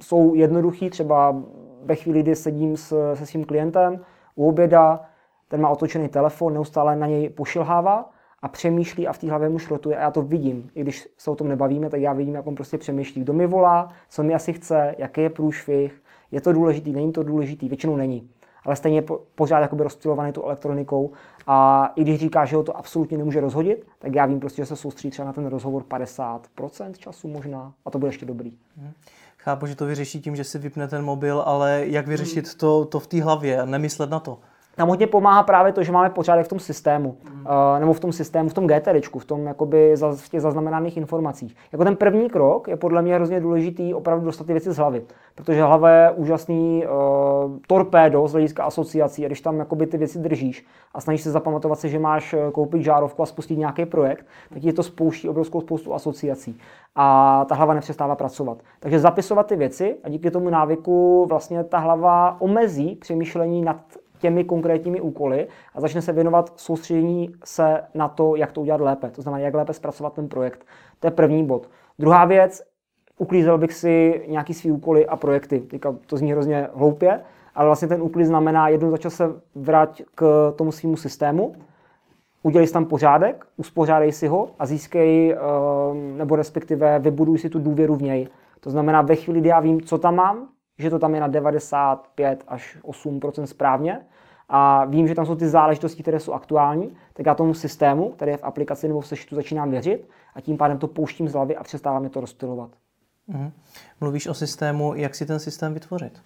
jsou 0.00 0.34
jednoduché, 0.34 0.90
třeba 0.90 1.36
ve 1.84 1.94
chvíli, 1.94 2.22
kdy 2.22 2.36
sedím 2.36 2.76
s, 2.76 3.14
se 3.14 3.26
svým 3.26 3.44
klientem 3.44 4.00
u 4.34 4.48
oběda, 4.48 5.00
ten 5.48 5.60
má 5.60 5.68
otočený 5.68 6.08
telefon, 6.08 6.54
neustále 6.54 6.96
na 6.96 7.06
něj 7.06 7.28
pošilhává 7.28 8.10
a 8.44 8.48
přemýšlí 8.48 9.08
a 9.08 9.12
v 9.12 9.18
té 9.18 9.30
hlavě 9.30 9.48
mu 9.48 9.58
šrotuje 9.58 9.96
a 9.96 10.00
já 10.00 10.10
to 10.10 10.22
vidím. 10.22 10.70
I 10.74 10.80
když 10.80 11.08
se 11.18 11.30
o 11.30 11.34
tom 11.34 11.48
nebavíme, 11.48 11.90
tak 11.90 12.00
já 12.00 12.12
vidím, 12.12 12.34
jak 12.34 12.46
on 12.46 12.54
prostě 12.54 12.78
přemýšlí, 12.78 13.22
kdo 13.22 13.32
mi 13.32 13.46
volá, 13.46 13.88
co 14.08 14.22
mi 14.22 14.34
asi 14.34 14.52
chce, 14.52 14.94
jaký 14.98 15.20
je 15.20 15.30
průšvih, 15.30 16.02
je 16.30 16.40
to 16.40 16.52
důležitý, 16.52 16.92
není 16.92 17.12
to 17.12 17.22
důležitý, 17.22 17.68
většinou 17.68 17.96
není. 17.96 18.30
Ale 18.64 18.76
stejně 18.76 18.98
je 18.98 19.04
pořád 19.34 19.60
jakoby 19.60 19.82
rozptilovaný 19.82 20.32
tu 20.32 20.42
elektronikou 20.42 21.12
a 21.46 21.86
i 21.96 22.02
když 22.02 22.20
říká, 22.20 22.44
že 22.44 22.56
ho 22.56 22.62
to 22.62 22.76
absolutně 22.76 23.18
nemůže 23.18 23.40
rozhodit, 23.40 23.86
tak 23.98 24.14
já 24.14 24.26
vím 24.26 24.40
prostě, 24.40 24.62
že 24.62 24.66
se 24.66 24.76
soustředí 24.76 25.10
třeba 25.10 25.26
na 25.26 25.32
ten 25.32 25.46
rozhovor 25.46 25.82
50% 25.82 26.92
času 26.92 27.28
možná 27.28 27.72
a 27.84 27.90
to 27.90 27.98
bude 27.98 28.08
ještě 28.08 28.26
dobrý. 28.26 28.52
Hmm. 28.76 28.92
Chápu, 29.38 29.66
že 29.66 29.76
to 29.76 29.86
vyřeší 29.86 30.20
tím, 30.20 30.36
že 30.36 30.44
si 30.44 30.58
vypne 30.58 30.88
ten 30.88 31.04
mobil, 31.04 31.42
ale 31.46 31.82
jak 31.86 32.06
vyřešit 32.06 32.54
to, 32.54 32.84
to 32.84 33.00
v 33.00 33.06
té 33.06 33.22
hlavě 33.22 33.60
a 33.60 33.64
nemyslet 33.64 34.10
na 34.10 34.20
to? 34.20 34.38
Nám 34.78 34.88
hodně 34.88 35.06
pomáhá 35.06 35.42
právě 35.42 35.72
to, 35.72 35.82
že 35.82 35.92
máme 35.92 36.10
pořádek 36.10 36.46
v 36.46 36.48
tom 36.48 36.58
systému, 36.58 37.16
mm. 37.24 37.40
uh, 37.40 37.80
nebo 37.80 37.92
v 37.92 38.00
tom 38.00 38.12
systému, 38.12 38.48
v 38.48 38.54
tom 38.54 38.66
GTD, 38.66 39.16
v 39.18 39.24
tom 39.24 39.46
jakoby 39.46 39.96
za, 39.96 40.12
v 40.12 40.28
těch 40.28 40.40
zaznamenaných 40.40 40.96
informacích. 40.96 41.56
Jako 41.72 41.84
ten 41.84 41.96
první 41.96 42.30
krok 42.30 42.68
je 42.68 42.76
podle 42.76 43.02
mě 43.02 43.14
hrozně 43.14 43.40
důležitý 43.40 43.94
opravdu 43.94 44.24
dostat 44.24 44.46
ty 44.46 44.52
věci 44.52 44.72
z 44.72 44.76
hlavy, 44.76 45.02
protože 45.34 45.62
hlava 45.62 45.90
je 45.90 46.10
úžasný 46.10 46.86
uh, 46.86 47.52
torpédo 47.66 48.28
z 48.28 48.32
hlediska 48.32 48.64
asociací 48.64 49.24
a 49.24 49.28
když 49.28 49.40
tam 49.40 49.58
jakoby 49.58 49.86
ty 49.86 49.98
věci 49.98 50.18
držíš 50.18 50.66
a 50.94 51.00
snažíš 51.00 51.22
se 51.22 51.30
zapamatovat 51.30 51.78
si, 51.78 51.88
že 51.88 51.98
máš 51.98 52.34
eh, 52.34 52.50
koupit 52.52 52.82
žárovku 52.82 53.22
a 53.22 53.26
spustit 53.26 53.56
nějaký 53.56 53.86
projekt, 53.86 54.26
tak 54.52 54.62
ti 54.62 54.72
to 54.72 54.82
spouští 54.82 55.28
obrovskou 55.28 55.60
spoustu 55.60 55.94
asociací 55.94 56.58
a 56.94 57.44
ta 57.48 57.54
hlava 57.54 57.74
nepřestává 57.74 58.16
pracovat. 58.16 58.58
Takže 58.80 58.98
zapisovat 58.98 59.46
ty 59.46 59.56
věci 59.56 59.96
a 60.04 60.08
díky 60.08 60.30
tomu 60.30 60.50
návyku 60.50 61.26
vlastně 61.28 61.64
ta 61.64 61.78
hlava 61.78 62.40
omezí 62.40 62.96
přemýšlení 62.96 63.62
nad 63.62 63.76
těmi 64.24 64.44
konkrétními 64.44 65.00
úkoly 65.00 65.48
a 65.74 65.80
začne 65.80 66.02
se 66.02 66.12
věnovat 66.12 66.52
soustředění 66.56 67.34
se 67.44 67.82
na 67.94 68.08
to, 68.08 68.36
jak 68.36 68.52
to 68.52 68.60
udělat 68.60 68.80
lépe. 68.80 69.10
To 69.10 69.22
znamená, 69.22 69.44
jak 69.44 69.54
lépe 69.54 69.72
zpracovat 69.72 70.12
ten 70.12 70.28
projekt. 70.28 70.64
To 71.00 71.06
je 71.06 71.10
první 71.10 71.44
bod. 71.46 71.68
Druhá 71.98 72.24
věc, 72.24 72.62
uklízel 73.18 73.58
bych 73.58 73.72
si 73.72 74.24
nějaký 74.28 74.54
svý 74.54 74.72
úkoly 74.72 75.06
a 75.06 75.16
projekty. 75.16 75.60
Teďka 75.60 75.94
to 76.06 76.16
zní 76.16 76.32
hrozně 76.32 76.68
hloupě, 76.74 77.20
ale 77.54 77.66
vlastně 77.66 77.88
ten 77.88 78.02
úklid 78.02 78.24
znamená 78.24 78.68
jednou 78.68 78.90
za 78.90 78.96
čas 78.96 79.14
se 79.14 79.24
vrát 79.54 80.00
k 80.14 80.52
tomu 80.56 80.72
svýmu 80.72 80.96
systému, 80.96 81.54
udělej 82.42 82.66
si 82.66 82.72
tam 82.72 82.84
pořádek, 82.84 83.46
uspořádej 83.56 84.12
si 84.12 84.26
ho 84.26 84.50
a 84.58 84.66
získej, 84.66 85.32
eh, 85.32 85.38
nebo 86.16 86.36
respektive 86.36 86.98
vybuduj 86.98 87.38
si 87.38 87.48
tu 87.50 87.58
důvěru 87.58 87.94
v 87.94 88.02
něj. 88.02 88.28
To 88.60 88.70
znamená, 88.70 89.02
ve 89.02 89.16
chvíli, 89.16 89.40
kdy 89.40 89.48
já 89.48 89.60
vím, 89.60 89.80
co 89.80 89.98
tam 89.98 90.14
mám, 90.14 90.48
že 90.78 90.90
to 90.90 90.98
tam 90.98 91.14
je 91.14 91.20
na 91.20 91.26
95 91.26 92.44
až 92.48 92.78
8% 92.82 93.44
správně 93.44 94.00
a 94.48 94.84
vím, 94.84 95.08
že 95.08 95.14
tam 95.14 95.26
jsou 95.26 95.34
ty 95.34 95.48
záležitosti, 95.48 96.02
které 96.02 96.20
jsou 96.20 96.32
aktuální, 96.32 96.96
tak 97.12 97.26
já 97.26 97.34
tomu 97.34 97.54
systému, 97.54 98.10
který 98.10 98.30
je 98.30 98.36
v 98.36 98.44
aplikaci 98.44 98.88
nebo 98.88 99.00
v 99.00 99.06
sešitu, 99.06 99.34
začínám 99.34 99.70
věřit 99.70 100.08
a 100.34 100.40
tím 100.40 100.56
pádem 100.56 100.78
to 100.78 100.86
pouštím 100.86 101.28
z 101.28 101.32
hlavy 101.32 101.56
a 101.56 101.62
přestávám 101.62 102.02
mě 102.02 102.10
to 102.10 102.20
rozptilovat. 102.20 102.70
Mhm. 103.26 103.52
Mluvíš 104.00 104.26
o 104.26 104.34
systému, 104.34 104.94
jak 104.94 105.14
si 105.14 105.26
ten 105.26 105.38
systém 105.38 105.74
vytvořit? 105.74 106.20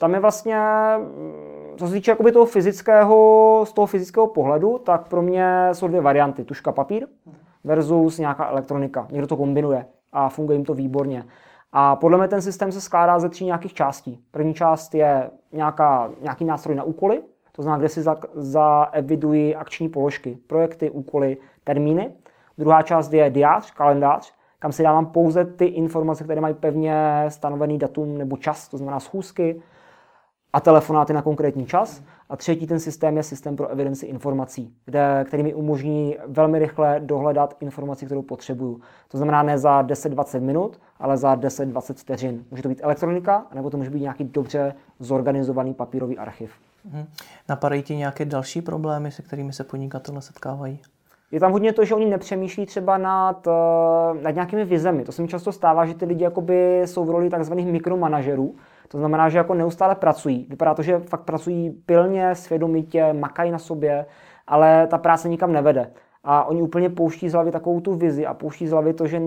Tam 0.00 0.14
je 0.14 0.20
vlastně, 0.20 0.60
co 1.76 1.86
se 1.86 1.92
týče 1.92 2.10
jakoby 2.10 2.32
toho 2.32 2.46
fyzického, 2.46 3.64
z 3.68 3.72
toho 3.72 3.86
fyzického 3.86 4.26
pohledu, 4.26 4.78
tak 4.78 5.08
pro 5.08 5.22
mě 5.22 5.68
jsou 5.72 5.88
dvě 5.88 6.00
varianty. 6.00 6.44
Tuška 6.44 6.72
papír 6.72 7.06
versus 7.64 8.18
nějaká 8.18 8.48
elektronika. 8.48 9.08
Někdo 9.10 9.26
to 9.26 9.36
kombinuje 9.36 9.86
a 10.12 10.28
funguje 10.28 10.56
jim 10.56 10.64
to 10.64 10.74
výborně. 10.74 11.24
A 11.72 11.96
podle 11.96 12.18
mě 12.18 12.28
ten 12.28 12.42
systém 12.42 12.72
se 12.72 12.80
skládá 12.80 13.18
ze 13.18 13.28
tří 13.28 13.44
nějakých 13.44 13.74
částí. 13.74 14.24
První 14.30 14.54
část 14.54 14.94
je 14.94 15.30
nějaká, 15.52 16.10
nějaký 16.20 16.44
nástroj 16.44 16.76
na 16.76 16.82
úkoly, 16.82 17.22
to 17.52 17.62
znamená, 17.62 17.78
kde 17.78 17.88
si 17.88 18.02
zaeviduji 18.34 19.52
za 19.52 19.60
akční 19.60 19.88
položky, 19.88 20.38
projekty, 20.46 20.90
úkoly, 20.90 21.36
termíny. 21.64 22.12
Druhá 22.58 22.82
část 22.82 23.12
je 23.12 23.30
diář, 23.30 23.70
kalendář, 23.70 24.34
kam 24.58 24.72
si 24.72 24.82
dávám 24.82 25.06
pouze 25.06 25.44
ty 25.44 25.64
informace, 25.64 26.24
které 26.24 26.40
mají 26.40 26.54
pevně 26.54 27.24
stanovený 27.28 27.78
datum 27.78 28.18
nebo 28.18 28.36
čas, 28.36 28.68
to 28.68 28.76
znamená 28.76 29.00
schůzky 29.00 29.62
a 30.52 30.60
telefonáty 30.60 31.12
na 31.12 31.22
konkrétní 31.22 31.66
čas. 31.66 32.02
A 32.28 32.36
třetí 32.36 32.66
ten 32.66 32.80
systém 32.80 33.16
je 33.16 33.22
systém 33.22 33.56
pro 33.56 33.68
evidenci 33.68 34.06
informací, 34.06 34.74
kde, 34.84 35.24
který 35.26 35.42
mi 35.42 35.54
umožní 35.54 36.16
velmi 36.26 36.58
rychle 36.58 37.00
dohledat 37.04 37.56
informaci, 37.60 38.06
kterou 38.06 38.22
potřebuju. 38.22 38.80
To 39.08 39.16
znamená 39.16 39.42
ne 39.42 39.58
za 39.58 39.82
10-20 39.82 40.40
minut, 40.40 40.80
ale 40.98 41.16
za 41.16 41.36
10-20 41.36 41.94
vteřin. 41.94 42.44
Může 42.50 42.62
to 42.62 42.68
být 42.68 42.80
elektronika, 42.82 43.46
nebo 43.54 43.70
to 43.70 43.76
může 43.76 43.90
být 43.90 44.00
nějaký 44.00 44.24
dobře 44.24 44.74
zorganizovaný 44.98 45.74
papírový 45.74 46.18
archiv. 46.18 46.52
Hmm. 46.90 47.06
Napadají 47.48 47.82
ti 47.82 47.96
nějaké 47.96 48.24
další 48.24 48.62
problémy, 48.62 49.10
se 49.10 49.22
kterými 49.22 49.52
se 49.52 49.64
podnikatelé 49.64 50.22
setkávají? 50.22 50.80
Je 51.30 51.40
tam 51.40 51.52
hodně 51.52 51.72
to, 51.72 51.84
že 51.84 51.94
oni 51.94 52.06
nepřemýšlí 52.06 52.66
třeba 52.66 52.98
nad, 52.98 53.46
eh, 53.46 54.22
nad 54.22 54.30
nějakými 54.30 54.64
vizemi. 54.64 55.04
To 55.04 55.12
se 55.12 55.22
mi 55.22 55.28
často 55.28 55.52
stává, 55.52 55.86
že 55.86 55.94
ty 55.94 56.04
lidi 56.04 56.24
jakoby 56.24 56.82
jsou 56.84 57.04
v 57.04 57.10
roli 57.10 57.30
takzvaných 57.30 57.66
mikromanažerů, 57.66 58.54
to 58.88 58.98
znamená, 58.98 59.28
že 59.28 59.38
jako 59.38 59.54
neustále 59.54 59.94
pracují. 59.94 60.46
Vypadá 60.50 60.74
to, 60.74 60.82
že 60.82 60.98
fakt 60.98 61.22
pracují 61.22 61.70
pilně, 61.70 62.34
svědomitě, 62.34 63.12
makají 63.12 63.50
na 63.50 63.58
sobě, 63.58 64.06
ale 64.46 64.86
ta 64.86 64.98
práce 64.98 65.28
nikam 65.28 65.52
nevede. 65.52 65.90
A 66.24 66.44
oni 66.44 66.62
úplně 66.62 66.90
pouští 66.90 67.28
z 67.28 67.32
hlavy 67.32 67.50
takovou 67.50 67.80
tu 67.80 67.94
vizi 67.94 68.26
a 68.26 68.34
pouští 68.34 68.66
z 68.66 68.70
hlavy 68.70 68.92
to, 68.92 69.06
že 69.06 69.20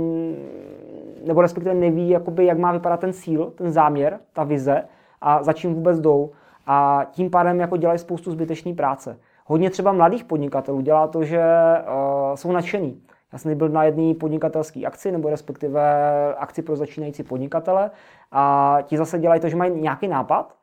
nebo 1.26 1.42
respektive 1.42 1.76
neví, 1.76 2.10
jakoby, 2.10 2.46
jak 2.46 2.58
má 2.58 2.72
vypadat 2.72 3.00
ten 3.00 3.14
cíl, 3.14 3.54
ten 3.56 3.72
záměr, 3.72 4.20
ta 4.34 4.44
vize 4.44 4.84
a 5.22 5.44
za 5.44 5.54
čím 5.54 5.74
vůbec 5.74 6.00
jdou. 6.00 6.32
A 6.68 7.06
tím 7.12 7.30
pádem 7.30 7.60
jako 7.60 7.78
dělají 7.78 8.00
spoustu 8.00 8.32
zbytečné 8.32 8.74
práce. 8.74 9.18
Hodně 9.46 9.70
třeba 9.70 9.92
mladých 9.92 10.24
podnikatelů 10.24 10.82
dělá 10.82 11.08
to, 11.08 11.24
že 11.24 11.42
uh, 11.42 12.36
jsou 12.36 12.52
nadšení. 12.52 13.02
Já 13.34 13.38
jsem 13.38 13.58
byl 13.58 13.70
na 13.70 13.84
jedné 13.84 14.14
podnikatelské 14.14 14.86
akci, 14.86 15.12
nebo 15.12 15.30
respektive 15.30 15.82
akci 16.36 16.62
pro 16.62 16.76
začínající 16.76 17.24
podnikatele 17.24 17.92
a 18.32 18.78
ti 18.84 18.98
zase 18.98 19.20
dělají 19.20 19.42
to, 19.42 19.50
že 19.50 19.56
mají 19.56 19.82
nějaký 19.82 20.08
nápad 20.08 20.56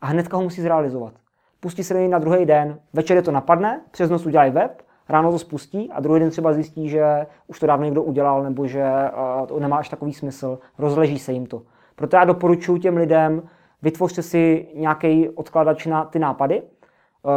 a 0.00 0.06
hnedka 0.06 0.36
ho 0.36 0.42
musí 0.42 0.62
zrealizovat. 0.62 1.14
Pustí 1.60 1.84
se 1.84 2.08
na 2.08 2.18
druhý 2.18 2.46
den, 2.46 2.78
večer 2.92 3.16
je 3.16 3.22
to 3.22 3.30
napadne, 3.30 3.80
přes 3.90 4.10
noc 4.10 4.26
udělají 4.26 4.52
web, 4.52 4.82
ráno 5.08 5.30
to 5.30 5.38
spustí 5.38 5.90
a 5.92 6.00
druhý 6.00 6.20
den 6.20 6.30
třeba 6.30 6.52
zjistí, 6.52 6.88
že 6.88 7.26
už 7.46 7.60
to 7.60 7.66
dávno 7.66 7.84
někdo 7.84 8.02
udělal 8.02 8.42
nebo 8.42 8.66
že 8.66 8.84
uh, 9.40 9.46
to 9.46 9.60
nemá 9.60 9.76
až 9.76 9.88
takový 9.88 10.12
smysl, 10.12 10.58
rozleží 10.78 11.18
se 11.18 11.32
jim 11.32 11.46
to. 11.46 11.62
Proto 11.96 12.16
já 12.16 12.24
doporučuji 12.24 12.76
těm 12.78 12.96
lidem, 12.96 13.42
vytvořte 13.82 14.22
si 14.22 14.68
nějaký 14.74 15.28
odkladač 15.28 15.86
na 15.86 16.04
ty 16.04 16.18
nápady, 16.18 16.62
Eh, 16.62 16.75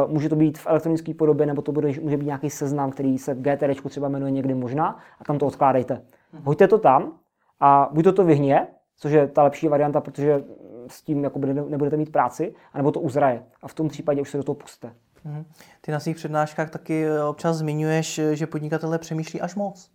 může 0.08 0.29
to 0.29 0.36
být 0.36 0.58
v 0.58 0.67
elektronické 0.67 1.13
podobě, 1.13 1.46
nebo 1.46 1.62
to 1.62 1.72
bude, 1.72 1.88
může 2.01 2.17
být 2.17 2.25
nějaký 2.25 2.50
seznam, 2.50 2.91
který 2.91 3.17
se 3.17 3.34
v 3.34 3.41
GTD 3.41 3.89
třeba 3.89 4.10
jmenuje 4.10 4.31
někdy 4.31 4.53
možná, 4.53 5.00
a 5.19 5.24
tam 5.24 5.38
to 5.38 5.46
odkládejte. 5.46 6.01
Mhm. 6.34 6.43
Hoďte 6.46 6.67
to 6.67 6.77
tam 6.77 7.13
a 7.60 7.89
buď 7.91 8.03
to 8.03 8.13
to 8.13 8.25
vyhně, 8.25 8.67
což 8.98 9.12
je 9.12 9.27
ta 9.27 9.43
lepší 9.43 9.67
varianta, 9.67 10.01
protože 10.01 10.43
s 10.88 11.01
tím 11.01 11.24
jako 11.24 11.39
nebudete 11.39 11.98
mít 11.98 12.12
práci, 12.12 12.53
anebo 12.74 12.91
to 12.91 13.00
uzraje. 13.00 13.43
A 13.62 13.67
v 13.67 13.74
tom 13.74 13.89
případě 13.89 14.22
už 14.22 14.29
se 14.29 14.38
do 14.38 14.43
toho 14.43 14.55
puste. 14.55 14.93
Mhm. 15.25 15.46
Ty 15.81 15.91
na 15.91 16.00
svých 16.00 16.15
přednáškách 16.15 16.69
taky 16.69 17.05
občas 17.29 17.58
zmiňuješ, 17.58 18.22
že 18.34 18.48
podnikatelé 18.48 18.98
přemýšlí 18.98 19.41
až 19.41 19.55
moc. 19.55 19.91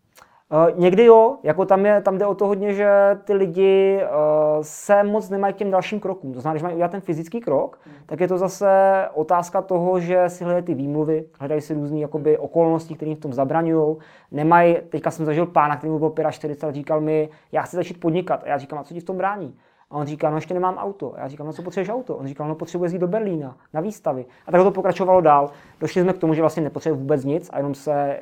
Uh, 0.52 0.80
někdy 0.80 1.04
jo, 1.04 1.36
jako 1.42 1.64
tam, 1.64 1.86
je, 1.86 2.00
tam 2.00 2.18
jde 2.18 2.26
o 2.26 2.34
to 2.34 2.46
hodně, 2.46 2.74
že 2.74 2.88
ty 3.24 3.34
lidi 3.34 4.00
uh, 4.02 4.62
se 4.62 5.02
moc 5.02 5.30
nemají 5.30 5.54
k 5.54 5.56
těm 5.56 5.70
dalším 5.70 6.00
krokům. 6.00 6.32
To 6.32 6.40
znamená, 6.40 6.54
když 6.54 6.62
mají 6.62 6.74
udělat 6.74 6.90
ten 6.90 7.00
fyzický 7.00 7.40
krok, 7.40 7.80
hmm. 7.84 7.94
tak 8.06 8.20
je 8.20 8.28
to 8.28 8.38
zase 8.38 8.68
otázka 9.14 9.62
toho, 9.62 10.00
že 10.00 10.28
si 10.28 10.44
hledají 10.44 10.64
ty 10.64 10.74
výmluvy, 10.74 11.24
hledají 11.38 11.60
si 11.60 11.74
různé 11.74 11.98
jakoby, 11.98 12.38
okolnosti, 12.38 12.94
které 12.94 13.14
v 13.14 13.20
tom 13.20 13.32
zabraňují. 13.32 13.96
Nemají, 14.30 14.76
teďka 14.88 15.10
jsem 15.10 15.26
zažil 15.26 15.46
pána, 15.46 15.76
který 15.76 15.90
mu 15.90 15.98
byl 15.98 16.14
45 16.30 16.66
let, 16.66 16.74
říkal 16.74 17.00
mi, 17.00 17.28
já 17.52 17.62
chci 17.62 17.76
začít 17.76 18.00
podnikat. 18.00 18.42
A 18.44 18.48
já 18.48 18.58
říkám, 18.58 18.78
a 18.78 18.84
co 18.84 18.94
ti 18.94 19.00
v 19.00 19.04
tom 19.04 19.16
brání? 19.16 19.54
A 19.90 19.96
on 19.96 20.06
říká, 20.06 20.30
no 20.30 20.36
ještě 20.36 20.54
nemám 20.54 20.76
auto. 20.76 21.14
A 21.16 21.20
já 21.20 21.28
říkám, 21.28 21.46
no 21.46 21.52
co 21.52 21.62
potřebuješ 21.62 21.88
auto? 21.88 22.16
On 22.16 22.26
říkal, 22.26 22.48
no 22.48 22.54
potřebuje 22.54 22.90
jít 22.90 22.98
do 22.98 23.08
Berlína, 23.08 23.56
na 23.72 23.80
výstavy. 23.80 24.26
A 24.46 24.52
tak 24.52 24.62
to 24.62 24.70
pokračovalo 24.70 25.20
dál. 25.20 25.50
Došli 25.80 26.02
jsme 26.02 26.12
k 26.12 26.18
tomu, 26.18 26.34
že 26.34 26.40
vlastně 26.40 26.62
nepotřebuje 26.62 27.00
vůbec 27.00 27.24
nic 27.24 27.50
a 27.52 27.56
jenom 27.56 27.74
se 27.74 28.20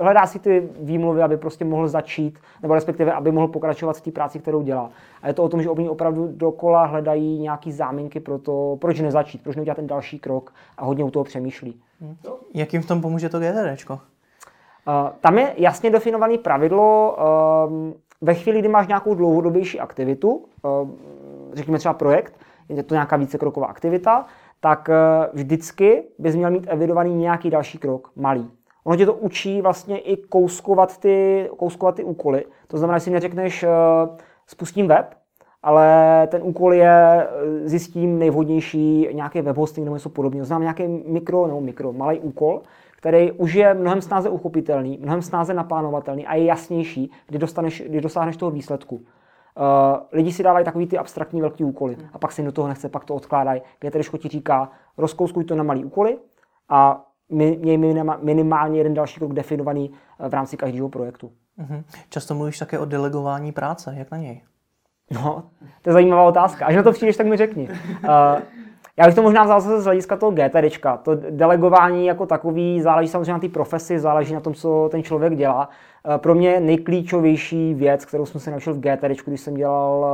hledá 0.00 0.26
si 0.26 0.38
ty 0.38 0.68
výmluvy, 0.80 1.22
aby 1.22 1.36
prostě 1.36 1.64
mohl 1.64 1.88
začít, 1.88 2.38
nebo 2.62 2.74
respektive, 2.74 3.12
aby 3.12 3.32
mohl 3.32 3.48
pokračovat 3.48 3.96
v 3.96 4.00
té 4.00 4.10
práci, 4.10 4.38
kterou 4.38 4.62
dělá. 4.62 4.90
A 5.22 5.28
je 5.28 5.34
to 5.34 5.42
o 5.42 5.48
tom, 5.48 5.62
že 5.62 5.70
oni 5.70 5.88
opravdu 5.88 6.28
dokola 6.32 6.84
hledají 6.84 7.38
nějaký 7.38 7.72
záminky 7.72 8.20
pro 8.20 8.38
to, 8.38 8.76
proč 8.80 9.00
nezačít, 9.00 9.42
proč 9.42 9.56
neudělat 9.56 9.74
ten 9.74 9.86
další 9.86 10.18
krok 10.18 10.54
a 10.78 10.84
hodně 10.84 11.04
u 11.04 11.10
toho 11.10 11.24
přemýšlí. 11.24 11.80
Hmm. 12.00 12.16
Jak 12.54 12.72
jim 12.72 12.82
v 12.82 12.86
tom 12.86 13.00
pomůže 13.00 13.28
to 13.28 13.40
GTDčko? 13.40 13.92
Uh, 13.94 14.00
tam 15.20 15.38
je 15.38 15.54
jasně 15.56 15.90
definované 15.90 16.38
pravidlo, 16.38 17.16
uh, 17.66 17.92
ve 18.20 18.34
chvíli, 18.34 18.58
kdy 18.58 18.68
máš 18.68 18.86
nějakou 18.86 19.14
dlouhodobější 19.14 19.80
aktivitu, 19.80 20.44
uh, 20.62 20.90
řekněme 21.52 21.78
třeba 21.78 21.94
projekt, 21.94 22.34
je 22.68 22.82
to 22.82 22.94
nějaká 22.94 23.16
vícekroková 23.16 23.66
aktivita, 23.66 24.26
tak 24.60 24.88
uh, 24.88 24.94
vždycky 25.38 26.02
bys 26.18 26.36
měl 26.36 26.50
mít 26.50 26.66
evidovaný 26.68 27.14
nějaký 27.14 27.50
další 27.50 27.78
krok, 27.78 28.10
malý. 28.16 28.50
Ono 28.84 28.96
tě 28.96 29.06
to 29.06 29.14
učí 29.14 29.62
vlastně 29.62 29.98
i 29.98 30.16
kouskovat 30.16 30.98
ty, 30.98 31.48
kouskovat 31.56 31.94
ty 31.94 32.04
úkoly. 32.04 32.44
To 32.66 32.78
znamená, 32.78 32.98
že 32.98 33.04
si 33.04 33.10
neřekneš, 33.10 33.62
uh, 33.62 33.70
spustím 34.46 34.88
web, 34.88 35.14
ale 35.62 35.86
ten 36.26 36.40
úkol 36.44 36.74
je 36.74 37.28
eh, 37.28 37.68
zjistím 37.68 38.18
nejvhodnější 38.18 39.08
nějaký 39.12 39.40
web 39.40 39.56
hosting 39.56 39.84
nebo 39.84 39.96
něco 39.96 40.08
podobného. 40.08 40.44
Znám 40.44 40.62
nějaký 40.62 40.86
mikro, 41.06 41.46
nebo 41.46 41.60
mikro, 41.60 41.92
malý 41.92 42.18
úkol, 42.18 42.62
který 42.96 43.32
už 43.32 43.54
je 43.54 43.74
mnohem 43.74 44.00
snáze 44.00 44.28
uchopitelný, 44.28 44.98
mnohem 45.02 45.22
snáze 45.22 45.54
naplánovatelný 45.54 46.26
a 46.26 46.34
je 46.34 46.44
jasnější, 46.44 47.10
kdy, 47.26 47.38
dostaneš, 47.38 47.82
kdy 47.86 48.00
dosáhneš 48.00 48.36
toho 48.36 48.50
výsledku. 48.50 48.94
Uh, 48.96 49.02
lidi 50.12 50.32
si 50.32 50.42
dávají 50.42 50.64
takový 50.64 50.86
ty 50.86 50.98
abstraktní 50.98 51.40
velký 51.40 51.64
úkoly 51.64 51.96
a 52.12 52.18
pak 52.18 52.32
si 52.32 52.42
do 52.42 52.52
toho 52.52 52.68
nechce, 52.68 52.88
pak 52.88 53.04
to 53.04 53.14
odkládají. 53.14 53.62
Kde 53.80 53.90
tedy 53.90 54.04
ti 54.18 54.28
říká, 54.28 54.70
rozkouskuj 54.98 55.44
to 55.44 55.56
na 55.56 55.62
malý 55.62 55.84
úkoly 55.84 56.18
a 56.68 57.04
měj 57.32 57.78
minimálně 58.22 58.78
jeden 58.78 58.94
další 58.94 59.20
krok 59.20 59.32
definovaný 59.32 59.90
eh, 60.20 60.28
v 60.28 60.34
rámci 60.34 60.56
každého 60.56 60.88
projektu. 60.88 61.30
Mm-hmm. 61.58 61.84
Často 62.08 62.34
mluvíš 62.34 62.58
také 62.58 62.78
o 62.78 62.84
delegování 62.84 63.52
práce, 63.52 63.94
jak 63.98 64.10
na 64.10 64.18
něj? 64.18 64.40
No, 65.10 65.44
to 65.82 65.90
je 65.90 65.92
zajímavá 65.92 66.22
otázka. 66.22 66.66
Až 66.66 66.76
na 66.76 66.82
to 66.82 66.92
přijdeš, 66.92 67.16
tak 67.16 67.26
mi 67.26 67.36
řekni. 67.36 67.68
Uh, 67.68 68.08
já 68.96 69.06
bych 69.06 69.14
to 69.14 69.22
možná 69.22 69.44
vzal 69.44 69.60
zase 69.60 69.80
z 69.80 69.84
hlediska 69.84 70.16
toho 70.16 70.32
GTDčka. 70.32 70.96
To 70.96 71.14
delegování 71.14 72.06
jako 72.06 72.26
takový 72.26 72.80
záleží 72.80 73.08
samozřejmě 73.08 73.32
na 73.32 73.38
té 73.38 73.48
profesi, 73.48 73.98
záleží 73.98 74.34
na 74.34 74.40
tom, 74.40 74.54
co 74.54 74.88
ten 74.90 75.02
člověk 75.02 75.36
dělá. 75.36 75.68
Eh, 76.14 76.18
pro 76.18 76.34
mě 76.34 76.60
nejklíčovější 76.60 77.74
věc, 77.74 78.04
kterou 78.04 78.26
jsem 78.26 78.40
se 78.40 78.50
naučil 78.50 78.74
v 78.74 78.80
GTDčku, 78.80 79.30
když 79.30 79.40
jsem 79.40 79.54
dělal 79.54 80.06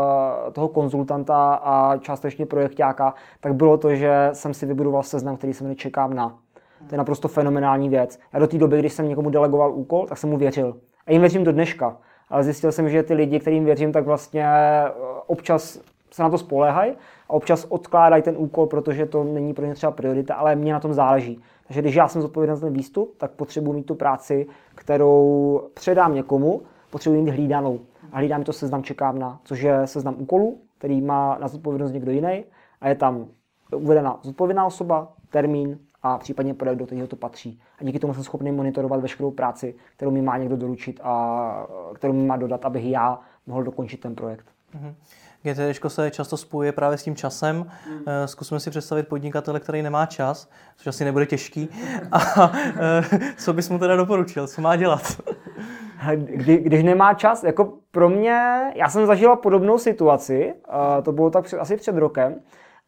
toho 0.52 0.68
konzultanta 0.68 1.54
a 1.54 1.96
částečně 1.96 2.46
projektáka, 2.46 3.14
tak 3.40 3.54
bylo 3.54 3.78
to, 3.78 3.94
že 3.94 4.30
jsem 4.32 4.54
si 4.54 4.66
vybudoval 4.66 5.02
seznam, 5.02 5.37
který 5.37 5.52
se 5.52 5.64
mi 5.64 5.76
čekám 5.76 6.14
na. 6.14 6.38
To 6.87 6.94
je 6.94 6.99
naprosto 6.99 7.28
fenomenální 7.28 7.88
věc. 7.88 8.18
Já 8.32 8.38
do 8.38 8.47
té 8.47 8.58
doby, 8.58 8.78
když 8.78 8.92
jsem 8.92 9.08
někomu 9.08 9.30
delegoval 9.30 9.73
úkol, 9.73 10.06
tak 10.06 10.18
jsem 10.18 10.30
mu 10.30 10.37
věřil. 10.37 10.76
A 11.06 11.12
jim 11.12 11.20
věřím 11.20 11.44
do 11.44 11.52
dneška. 11.52 11.97
Ale 12.30 12.44
zjistil 12.44 12.73
jsem, 12.73 12.88
že 12.88 13.02
ty 13.02 13.14
lidi, 13.14 13.40
kterým 13.40 13.64
věřím, 13.64 13.92
tak 13.92 14.04
vlastně 14.04 14.44
eh, 14.47 14.90
občas 15.26 15.80
se 16.11 16.23
na 16.23 16.30
to 16.30 16.38
spoléhají 16.38 16.92
a 17.28 17.30
občas 17.30 17.66
odkládají 17.68 18.23
ten 18.23 18.35
úkol, 18.38 18.66
protože 18.66 19.06
to 19.06 19.25
není 19.25 19.54
pro 19.54 19.66
ně 19.66 19.75
třeba 19.75 19.92
priorita, 19.92 20.35
ale 20.35 20.56
mě 20.56 20.73
na 20.73 20.80
tom 20.80 20.94
záleží. 20.94 21.40
Takže 21.66 21.80
když 21.82 21.94
já 21.94 22.08
jsem 22.08 22.23
zodpovědný 22.23 22.56
za 22.56 22.66
ten 22.66 22.75
výstup, 22.75 23.14
tak 23.18 23.30
potřebuji 23.30 23.73
mít 23.73 23.87
tu 23.87 23.94
práci, 23.94 24.47
kterou 24.75 25.62
předám 25.75 26.14
někomu, 26.14 26.62
potřebuji 26.90 27.23
mít 27.23 27.30
hlídanou. 27.30 27.80
A 28.12 28.16
hlídám 28.16 28.44
to 28.44 28.52
seznam 28.52 28.82
čekám 28.82 29.18
na, 29.18 29.40
což 29.44 29.61
je 29.61 29.87
seznam 29.87 30.14
úkolů, 30.18 30.58
který 30.78 31.00
má 31.00 31.38
na 31.40 31.49
zodpovědnost 31.49 31.92
někdo 31.92 32.11
jiný 32.11 32.44
a 32.80 32.88
je 32.88 32.94
tam 32.94 33.26
uvedena 33.75 34.18
zodpovědná 34.23 34.66
osoba, 34.66 35.12
termín, 35.30 35.78
a 36.02 36.19
případně 36.19 36.55
projekt, 36.55 36.78
do 36.78 36.87
kterého 36.87 37.07
to 37.07 37.17
patří. 37.17 37.61
A 37.81 37.85
díky 37.85 37.99
tomu 37.99 38.14
jsem 38.14 38.25
schopný 38.25 38.52
monitorovat 38.52 39.00
veškerou 39.00 39.31
práci, 39.31 39.75
kterou 39.97 40.11
mi 40.11 40.23
má 40.23 40.38
někdo 40.38 40.57
doručit 40.57 41.00
a 41.02 41.67
kterou 41.95 42.12
mi 42.12 42.26
má 42.26 42.37
dodat, 42.37 42.64
abych 42.64 42.85
já 42.85 43.21
mohl 43.47 43.62
dokončit 43.62 44.00
ten 44.00 44.14
projekt. 44.14 44.47
Mm-hmm. 44.75 44.95
GTD 45.43 45.90
se 45.90 46.11
často 46.11 46.37
spojuje 46.37 46.73
právě 46.73 46.99
s 46.99 47.02
tím 47.02 47.17
časem. 47.17 47.57
Mm. 47.57 48.05
Zkusme 48.26 48.61
si 48.61 48.71
představit 48.71 49.09
podnikatele, 49.09 49.61
který 49.61 49.83
nemá 49.83 50.07
čas, 50.07 50.50
což 50.76 50.87
asi 50.87 51.05
nebude 51.05 51.26
těžký. 51.26 51.69
A 52.12 52.52
eh, 52.55 53.02
co 53.37 53.52
bys 53.52 53.69
mu 53.69 53.78
teda 53.78 53.97
doporučil? 53.97 54.47
Co 54.47 54.61
má 54.61 54.76
dělat? 54.76 55.21
Kdy, 56.17 56.57
když 56.57 56.85
nemá 56.85 57.14
čas, 57.14 57.45
jako 57.45 57.73
pro 57.90 58.09
mě, 58.09 58.61
já 58.75 58.88
jsem 58.88 59.07
zažila 59.07 59.37
podobnou 59.37 59.78
situaci, 59.78 60.55
to 61.02 61.12
bylo 61.12 61.31
tak 61.31 61.45
před, 61.45 61.59
asi 61.59 61.76
před 61.76 61.97
rokem, 61.97 62.40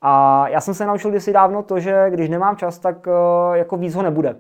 a 0.03 0.49
já 0.49 0.61
jsem 0.61 0.75
se 0.75 0.87
naučil 0.87 1.11
kdysi 1.11 1.33
dávno 1.33 1.63
to, 1.63 1.81
že 1.81 2.07
když 2.11 2.29
nemám 2.29 2.57
čas, 2.57 2.79
tak 2.79 3.07
uh, 3.07 3.57
jako 3.57 3.77
víc 3.77 3.95
ho 3.95 4.03
nebude. 4.03 4.37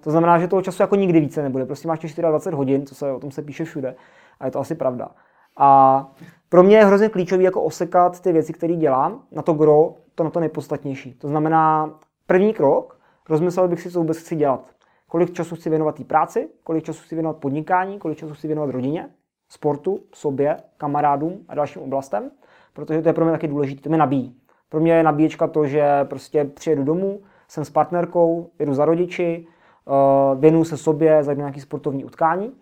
To 0.00 0.10
znamená, 0.10 0.38
že 0.38 0.48
toho 0.48 0.62
času 0.62 0.82
jako 0.82 0.96
nikdy 0.96 1.20
více 1.20 1.42
nebude. 1.42 1.66
Prostě 1.66 1.88
máš 1.88 1.98
24 1.98 2.56
hodin, 2.56 2.86
co 2.86 2.94
se 2.94 3.12
o 3.12 3.20
tom 3.20 3.30
se 3.30 3.42
píše 3.42 3.64
všude. 3.64 3.94
A 4.40 4.44
je 4.44 4.50
to 4.50 4.60
asi 4.60 4.74
pravda. 4.74 5.08
A 5.56 6.08
pro 6.48 6.62
mě 6.62 6.76
je 6.76 6.84
hrozně 6.84 7.08
klíčový 7.08 7.44
jako 7.44 7.62
osekat 7.62 8.20
ty 8.20 8.32
věci, 8.32 8.52
které 8.52 8.76
dělám, 8.76 9.22
na 9.32 9.42
to 9.42 9.52
gro, 9.52 9.94
to 10.14 10.24
na 10.24 10.30
to 10.30 10.40
nejpodstatnější. 10.40 11.14
To 11.14 11.28
znamená, 11.28 11.90
první 12.26 12.54
krok, 12.54 12.98
rozmyslel 13.28 13.68
bych 13.68 13.80
si, 13.80 13.90
co 13.90 13.98
vůbec 13.98 14.18
chci 14.18 14.36
dělat. 14.36 14.70
Kolik 15.08 15.32
času 15.32 15.56
chci 15.56 15.70
věnovat 15.70 15.94
té 15.94 16.04
práci, 16.04 16.48
kolik 16.64 16.84
času 16.84 17.02
chci 17.02 17.14
věnovat 17.14 17.36
podnikání, 17.36 17.98
kolik 17.98 18.18
času 18.18 18.34
chci 18.34 18.46
věnovat 18.46 18.70
rodině, 18.70 19.08
sportu, 19.48 20.00
sobě, 20.14 20.56
kamarádům 20.76 21.44
a 21.48 21.54
dalším 21.54 21.82
oblastem, 21.82 22.30
protože 22.72 23.02
to 23.02 23.08
je 23.08 23.12
pro 23.12 23.24
mě 23.24 23.32
taky 23.32 23.48
důležité, 23.48 23.82
to 23.82 23.88
mě 23.88 23.98
nabíjí. 23.98 24.36
Pro 24.74 24.80
mě 24.80 24.92
je 24.92 25.02
nabíječka 25.02 25.46
to, 25.46 25.66
že 25.66 26.04
prostě 26.04 26.44
přijedu 26.44 26.84
domů, 26.84 27.20
jsem 27.48 27.64
s 27.64 27.70
partnerkou, 27.70 28.50
jedu 28.58 28.74
za 28.74 28.84
rodiči, 28.84 29.46
uh, 29.84 30.40
věnuju 30.40 30.64
se 30.64 30.76
sobě, 30.76 31.24
zajdu 31.24 31.40
nějaký 31.40 31.60
sportovní 31.60 32.04
utkání. 32.04 32.52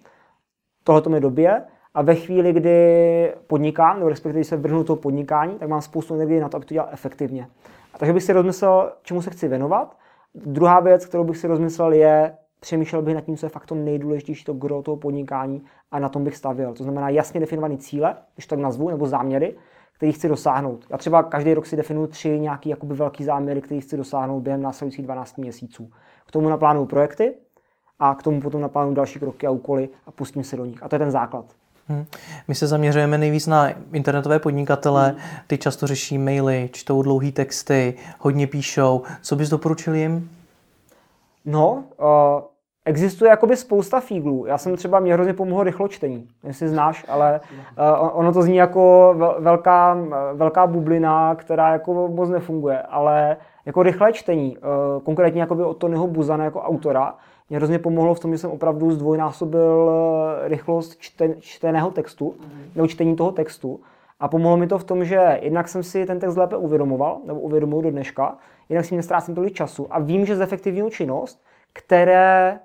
Tohle 0.85 1.00
to 1.00 1.11
mi 1.11 1.21
dobije. 1.21 1.62
A 1.95 2.02
ve 2.02 2.14
chvíli, 2.14 2.52
kdy 2.52 3.35
podnikám, 3.47 3.97
nebo 3.97 4.09
respektive 4.09 4.38
když 4.38 4.47
se 4.47 4.57
vrhnu 4.57 4.85
toho 4.85 4.97
podnikání, 4.97 5.54
tak 5.54 5.69
mám 5.69 5.81
spoustu 5.81 6.14
energie 6.14 6.40
na 6.40 6.49
to, 6.49 6.57
abych 6.57 6.69
to 6.69 6.75
dělal 6.75 6.88
efektivně. 6.92 7.47
A 7.95 7.99
takže 7.99 8.12
bych 8.12 8.23
si 8.23 8.33
rozmyslel, 8.33 8.92
čemu 9.02 9.23
se 9.23 9.31
chci 9.31 9.49
věnovat. 9.49 9.97
Druhá 10.35 10.81
věc, 10.81 11.07
kterou 11.07 11.25
bych 11.25 11.37
si 11.37 11.47
rozmyslel, 11.47 11.92
je, 11.92 12.37
přemýšlel 12.61 13.02
bych 13.02 13.14
nad 13.14 13.25
tím, 13.25 13.37
co 13.37 13.47
je 13.47 13.50
fakt 13.50 13.66
to 13.66 13.75
nejdůležitější, 13.75 14.45
to 14.45 14.52
gro 14.52 14.83
toho 14.83 14.97
podnikání 14.97 15.62
a 15.90 15.99
na 15.99 16.09
tom 16.09 16.25
bych 16.25 16.37
stavěl. 16.37 16.75
To 16.75 16.83
znamená 16.83 17.09
jasně 17.09 17.40
definované 17.40 17.76
cíle, 17.76 18.16
když 18.35 18.47
tak 18.47 18.59
nazvu, 18.59 18.90
nebo 18.90 19.07
záměry, 19.07 19.54
který 20.03 20.13
chci 20.13 20.29
dosáhnout. 20.29 20.85
Já 20.91 20.99
třeba 20.99 21.23
každý 21.23 21.55
rok 21.55 21.67
si 21.67 21.77
definuji 21.77 22.07
tři 22.07 22.41
nějaký 22.41 22.69
jakoby 22.69 22.95
velký 22.95 23.25
záměry, 23.25 23.61
který 23.61 23.81
chci 23.81 23.97
dosáhnout 23.97 24.41
během 24.41 24.63
následujících 24.63 25.05
12 25.05 25.39
měsíců. 25.39 25.91
K 26.27 26.31
tomu 26.31 26.49
naplánuju 26.49 26.87
projekty 26.87 27.35
a 27.99 28.15
k 28.15 28.23
tomu 28.23 28.41
potom 28.41 28.61
naplánuju 28.61 28.95
další 28.95 29.19
kroky 29.19 29.47
a 29.47 29.51
úkoly 29.51 29.89
a 30.07 30.11
pustím 30.11 30.45
se 30.45 30.57
do 30.57 30.65
nich. 30.65 30.83
A 30.83 30.89
to 30.89 30.95
je 30.95 30.99
ten 30.99 31.11
základ. 31.11 31.45
Hmm. 31.89 32.05
My 32.49 32.55
se 32.55 32.67
zaměřujeme 32.67 33.19
nejvíc 33.19 33.47
na 33.47 33.69
internetové 33.93 34.39
podnikatele, 34.39 35.09
hmm. 35.09 35.19
ty 35.47 35.59
často 35.59 35.87
řeší 35.87 36.19
maily, 36.19 36.71
čtou 36.73 37.03
dlouhé 37.03 37.33
texty, 37.33 37.95
hodně 38.19 38.47
píšou. 38.47 39.03
Co 39.23 39.37
bys 39.37 39.49
doporučil 39.49 39.95
jim? 39.95 40.31
No, 41.45 41.85
uh, 42.01 42.07
Existuje 42.85 43.29
jakoby 43.31 43.57
spousta 43.57 44.01
fíglů. 44.01 44.47
Já 44.47 44.59
jsem 44.59 44.77
třeba, 44.77 45.01
mě 45.01 45.15
hrozně 45.15 45.35
pomohlo 45.35 45.65
rychločtení, 45.65 46.29
jestli 46.45 46.69
znáš, 46.69 47.05
ale 47.09 47.41
uh, 48.01 48.19
ono 48.19 48.33
to 48.33 48.43
zní 48.43 48.57
jako 48.57 49.15
velká, 49.39 49.99
velká 50.35 50.67
bublina, 50.67 51.35
která 51.35 51.73
jako 51.73 52.09
moc 52.09 52.31
nefunguje, 52.31 52.83
ale 52.83 53.37
jako 53.67 53.83
rychlé 53.83 54.12
čtení, 54.12 54.57
uh, 54.59 55.03
konkrétně 55.03 55.41
jakoby 55.41 55.65
od 55.65 55.75
Tonyho 55.75 56.07
Buzana 56.07 56.45
jako 56.45 56.62
autora, 56.62 57.15
mě 57.53 57.59
hrozně 57.59 57.79
pomohlo 57.79 58.15
v 58.15 58.21
tom, 58.21 58.33
že 58.33 58.39
jsem 58.39 58.51
opravdu 58.51 58.91
zdvojnásobil 58.91 59.91
eh, 59.91 60.49
rychlost 60.49 60.97
čten, 60.99 61.35
čteného 61.41 61.91
textu, 61.91 62.35
mm. 62.41 62.62
nebo 62.75 62.89
čtení 62.89 63.17
toho 63.17 63.33
textu. 63.33 63.81
A 64.21 64.29
pomohlo 64.29 64.57
mi 64.57 64.67
to 64.67 64.79
v 64.79 64.85
tom, 64.85 65.05
že 65.05 65.39
jednak 65.43 65.69
jsem 65.69 65.83
si 65.83 66.07
ten 66.07 66.21
text 66.21 66.37
lépe 66.37 66.57
uvědomoval, 66.57 67.19
nebo 67.27 67.41
uvědomuji 67.41 67.81
do 67.81 67.91
dneška, 67.91 68.37
jednak 68.69 68.85
si 68.85 68.97
nestrácím 68.97 69.35
tolik 69.35 69.53
času 69.53 69.87
a 69.91 69.99
vím, 69.99 70.27
že 70.27 70.37
zefektivňuji 70.37 70.91
činnost, 70.91 71.43
které 71.73 72.59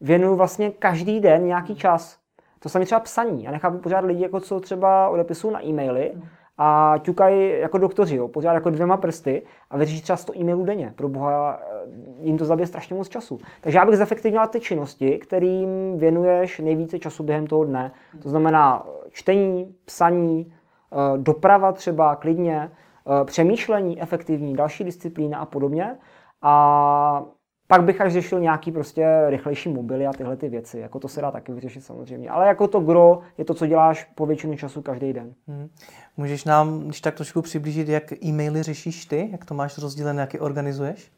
věnuju 0.00 0.36
vlastně 0.36 0.70
každý 0.70 1.20
den 1.20 1.46
nějaký 1.46 1.76
čas. 1.76 2.18
To 2.58 2.68
samé 2.68 2.84
třeba 2.84 3.00
psaní. 3.00 3.44
Já 3.44 3.50
nechápu 3.50 3.78
pořád 3.78 4.04
lidi, 4.04 4.22
jako 4.22 4.40
co 4.40 4.60
třeba 4.60 5.08
odepisují 5.08 5.54
na 5.54 5.66
e-maily 5.66 6.12
a 6.58 6.94
ťukají 7.02 7.60
jako 7.60 7.78
doktoři, 7.78 8.16
jo, 8.16 8.28
pořád 8.28 8.52
jako 8.52 8.70
dvěma 8.70 8.96
prsty 8.96 9.42
a 9.70 9.76
vyřeší 9.76 10.02
třeba 10.02 10.16
100 10.16 10.36
e-mailů 10.36 10.64
denně. 10.64 10.92
Pro 10.96 11.08
boha, 11.08 11.60
eh, 11.62 11.88
jim 12.20 12.38
to 12.38 12.44
zabije 12.44 12.66
strašně 12.66 12.96
moc 12.96 13.08
času. 13.08 13.38
Takže 13.60 13.78
já 13.78 13.84
bych 13.86 13.96
zefektivnila 13.96 14.46
ty 14.46 14.60
činnosti, 14.60 15.18
kterým 15.18 15.98
věnuješ 15.98 16.58
nejvíce 16.58 16.98
času 16.98 17.22
během 17.22 17.46
toho 17.46 17.64
dne. 17.64 17.92
To 18.22 18.28
znamená 18.28 18.86
čtení, 19.10 19.74
psaní, 19.84 20.52
eh, 20.92 21.18
doprava 21.18 21.72
třeba 21.72 22.16
klidně, 22.16 22.70
eh, 22.70 23.24
přemýšlení 23.24 24.02
efektivní, 24.02 24.56
další 24.56 24.84
disciplína 24.84 25.38
a 25.38 25.44
podobně. 25.44 25.96
A 26.42 27.24
pak 27.68 27.82
bych 27.84 28.00
až 28.00 28.12
řešil 28.12 28.40
nějaký 28.40 28.72
prostě 28.72 29.06
rychlejší 29.28 29.68
mobily 29.68 30.06
a 30.06 30.12
tyhle 30.12 30.36
ty 30.36 30.48
věci. 30.48 30.78
Jako 30.78 31.00
to 31.00 31.08
se 31.08 31.20
dá 31.20 31.30
taky 31.30 31.52
vyřešit 31.52 31.84
samozřejmě. 31.84 32.30
Ale 32.30 32.46
jako 32.46 32.68
to 32.68 32.80
gro 32.80 33.20
je 33.38 33.44
to, 33.44 33.54
co 33.54 33.66
děláš 33.66 34.10
po 34.14 34.26
většinu 34.26 34.56
času 34.56 34.82
každý 34.82 35.12
den. 35.12 35.34
Hmm. 35.48 35.68
Můžeš 36.16 36.44
nám, 36.44 36.80
když 36.80 37.00
tak 37.00 37.14
trošku 37.14 37.42
přiblížit, 37.42 37.88
jak 37.88 38.24
e-maily 38.24 38.62
řešíš 38.62 39.06
ty? 39.06 39.28
Jak 39.32 39.44
to 39.44 39.54
máš 39.54 39.78
rozdělené, 39.78 40.20
jak 40.20 40.34
je 40.34 40.40
organizuješ? 40.40 41.12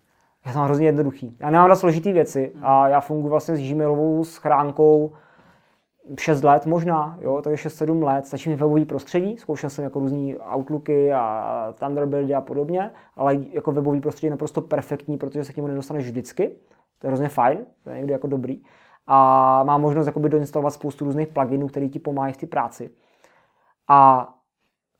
Já 0.46 0.52
to 0.52 0.58
mám 0.58 0.66
hrozně 0.66 0.86
jednoduchý. 0.86 1.36
Já 1.40 1.50
nemám 1.50 1.68
na 1.68 1.76
složitý 1.76 2.12
věci 2.12 2.52
a 2.62 2.88
já 2.88 3.00
funguji 3.00 3.28
vlastně 3.28 3.56
s 3.56 3.60
Gmailovou 3.60 4.24
schránkou 4.24 5.12
6 6.18 6.42
let 6.42 6.66
možná, 6.66 7.18
jo, 7.20 7.42
takže 7.42 7.68
6-7 7.68 8.02
let, 8.02 8.26
stačí 8.26 8.50
mi 8.50 8.56
webový 8.56 8.84
prostředí, 8.84 9.38
zkoušel 9.38 9.70
jsem 9.70 9.84
jako 9.84 9.98
různý 9.98 10.36
Outlooky 10.54 11.12
a 11.12 11.74
Thunderbirdy 11.78 12.34
a 12.34 12.40
podobně, 12.40 12.90
ale 13.16 13.34
jako 13.52 13.72
webový 13.72 14.00
prostředí 14.00 14.26
je 14.26 14.30
naprosto 14.30 14.60
perfektní, 14.60 15.18
protože 15.18 15.44
se 15.44 15.52
k 15.52 15.56
němu 15.56 15.68
nedostaneš 15.68 16.04
vždycky, 16.04 16.56
to 16.98 17.06
je 17.06 17.08
hrozně 17.08 17.28
fajn, 17.28 17.58
to 17.84 17.90
je 17.90 17.96
někdy 17.96 18.12
jako 18.12 18.26
dobrý. 18.26 18.62
A 19.06 19.64
má 19.64 19.78
možnost 19.78 20.06
jakoby 20.06 20.28
doinstalovat 20.28 20.72
spoustu 20.72 21.04
různých 21.04 21.28
pluginů, 21.28 21.68
které 21.68 21.88
ti 21.88 21.98
pomáhají 21.98 22.34
v 22.34 22.36
té 22.36 22.46
práci. 22.46 22.90
A 23.88 24.28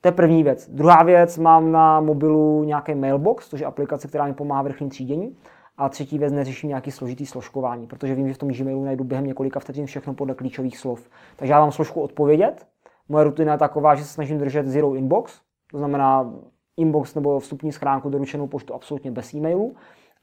to 0.00 0.09
je 0.09 0.12
první 0.12 0.42
věc. 0.42 0.71
Druhá 0.71 1.02
věc, 1.02 1.38
mám 1.38 1.73
na 1.73 2.00
mobilu 2.00 2.64
nějaký 2.64 2.95
mailbox, 2.95 3.49
což 3.49 3.61
je 3.61 3.66
aplikace, 3.66 4.09
která 4.09 4.26
mi 4.26 4.35
pomáhá 4.35 4.62
v 4.62 4.66
rychlém 4.66 4.90
třídění. 4.90 5.37
A 5.80 5.88
třetí 5.88 6.18
věc, 6.18 6.32
neřeším 6.32 6.68
nějaký 6.68 6.90
složitý 6.90 7.26
složkování, 7.26 7.87
protože 7.87 8.14
vím, 8.14 8.28
že 8.28 8.34
v 8.34 8.38
tom 8.38 8.49
Gmailu 8.49 8.84
najdu 8.84 9.04
během 9.04 9.26
několika 9.26 9.60
vteřin 9.60 9.87
všechno 9.87 10.14
podle 10.14 10.34
klíčových 10.34 10.78
slov. 10.78 11.10
Takže 11.37 11.52
já 11.52 11.60
mám 11.60 11.72
složku 11.72 12.00
odpovědět. 12.00 12.66
Moje 13.08 13.25
rutina 13.25 13.52
je 13.52 13.58
taková, 13.58 13.94
že 13.94 14.04
se 14.04 14.12
snažím 14.12 14.38
držet 14.38 14.66
zero 14.66 14.94
inbox, 14.94 15.40
to 15.70 15.78
znamená 15.78 16.34
inbox 16.76 17.14
nebo 17.14 17.40
vstupní 17.40 17.72
schránku 17.72 18.10
doručenou 18.10 18.46
poštu 18.46 18.75
absolutně 18.75 19.10
bez 19.10 19.34
e-mailu. 19.34 19.75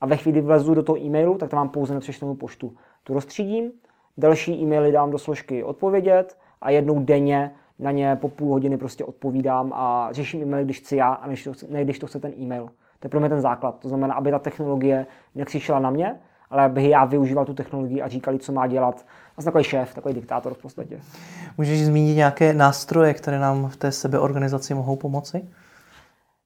A 0.01 0.05
ve 0.05 0.17
chvíli 0.17 0.41
vlezu 0.41 0.73
do 0.73 0.83
toho 0.83 0.97
e-mailu, 0.99 1.37
tak 1.37 1.49
tam 1.49 1.57
mám 1.57 1.69
pouze 1.69 1.93
nepřečtenou 1.93 2.35
poštu. 2.35 2.75
Tu 3.03 3.13
rozstřídím, 3.13 3.71
další 4.17 4.61
e-maily 4.61 4.91
dám 4.91 5.11
do 5.11 5.17
složky 5.17 5.63
odpovědět 5.63 6.37
a 6.61 6.69
jednou 6.69 6.99
denně 6.99 7.51
na 7.79 7.91
ně 7.91 8.17
po 8.21 8.29
půl 8.29 8.53
hodiny 8.53 8.77
prostě 8.77 9.05
odpovídám 9.05 9.71
a 9.75 10.09
řeším 10.11 10.41
e-maily, 10.41 10.65
když 10.65 10.79
chci 10.79 10.95
já 10.95 11.13
a 11.13 11.27
ne 11.69 11.83
když 11.83 11.99
to 11.99 12.07
chce 12.07 12.19
ten 12.19 12.33
e-mail. 12.37 12.69
To 12.99 13.05
je 13.05 13.09
pro 13.09 13.19
mě 13.19 13.29
ten 13.29 13.41
základ. 13.41 13.79
To 13.79 13.89
znamená, 13.89 14.15
aby 14.15 14.31
ta 14.31 14.39
technologie 14.39 15.05
nekřičela 15.35 15.79
na 15.79 15.89
mě, 15.89 16.15
ale 16.49 16.63
aby 16.63 16.89
já 16.89 17.05
využíval 17.05 17.45
tu 17.45 17.53
technologii 17.53 18.01
a 18.01 18.07
říkali, 18.07 18.39
co 18.39 18.51
má 18.51 18.67
dělat. 18.67 19.05
Vlastně 19.35 19.51
takový 19.51 19.63
šéf, 19.63 19.95
takový 19.95 20.13
diktátor 20.13 20.53
v 20.53 20.61
podstatě. 20.61 20.99
Můžeš 21.57 21.85
zmínit 21.85 22.15
nějaké 22.15 22.53
nástroje, 22.53 23.13
které 23.13 23.39
nám 23.39 23.67
v 23.67 23.77
té 23.77 23.91
sebeorganizaci 23.91 24.73
mohou 24.73 24.95
pomoci? 24.95 25.47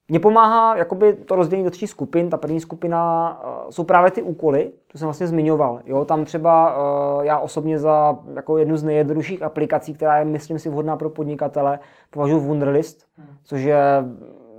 Mně 0.09 0.19
pomáhá 0.19 0.77
jakoby 0.77 1.13
to 1.13 1.35
rozdělení 1.35 1.63
do 1.63 1.71
tří 1.71 1.87
skupin. 1.87 2.29
Ta 2.29 2.37
první 2.37 2.59
skupina 2.59 3.41
uh, 3.43 3.69
jsou 3.69 3.83
právě 3.83 4.11
ty 4.11 4.21
úkoly, 4.21 4.71
to 4.87 4.97
jsem 4.97 5.05
vlastně 5.05 5.27
zmiňoval. 5.27 5.81
Jo, 5.85 6.05
tam 6.05 6.25
třeba 6.25 6.75
uh, 6.75 7.23
já 7.25 7.39
osobně 7.39 7.79
za 7.79 8.17
jako 8.35 8.57
jednu 8.57 8.77
z 8.77 8.83
nejjednodušších 8.83 9.43
aplikací, 9.43 9.93
která 9.93 10.17
je, 10.17 10.25
myslím 10.25 10.59
si, 10.59 10.69
vhodná 10.69 10.97
pro 10.97 11.09
podnikatele, 11.09 11.79
považuji 12.09 12.39
Wunderlist, 12.39 13.05
hmm. 13.17 13.27
což 13.43 13.61
je 13.61 14.03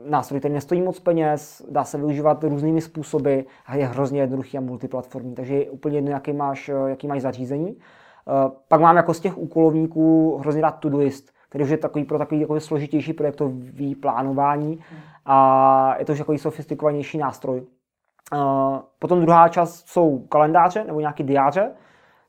nástroj, 0.06 0.40
který 0.40 0.54
nestojí 0.54 0.82
moc 0.82 1.00
peněz, 1.00 1.62
dá 1.70 1.84
se 1.84 1.98
využívat 1.98 2.44
různými 2.44 2.80
způsoby 2.80 3.40
a 3.66 3.76
je 3.76 3.86
hrozně 3.86 4.20
jednoduchý 4.20 4.58
a 4.58 4.60
multiplatformní, 4.60 5.34
takže 5.34 5.54
je 5.54 5.70
úplně 5.70 5.96
jedno, 5.96 6.10
jaký 6.10 6.32
máš, 6.32 6.70
jaký 6.86 7.06
máš 7.06 7.22
zařízení. 7.22 7.76
Eh, 8.28 8.50
pak 8.68 8.80
mám 8.80 8.96
jako 8.96 9.14
z 9.14 9.20
těch 9.20 9.38
úkolovníků 9.38 10.36
hrozně 10.38 10.62
rád 10.62 10.70
Todoist, 10.70 11.32
který 11.48 11.64
už 11.64 11.70
je 11.70 11.78
takový 11.78 12.04
pro 12.04 12.18
takový 12.18 12.40
jako 12.40 12.60
složitější 12.60 13.12
projektový 13.12 13.94
plánování 13.94 14.80
a 15.26 15.96
je 15.98 16.04
to 16.04 16.12
už 16.12 16.18
takový 16.18 16.38
sofistikovanější 16.38 17.18
nástroj. 17.18 17.62
Eh, 18.34 18.38
potom 18.98 19.20
druhá 19.20 19.48
část 19.48 19.88
jsou 19.88 20.18
kalendáře 20.18 20.84
nebo 20.84 21.00
nějaký 21.00 21.22
diáře, 21.22 21.70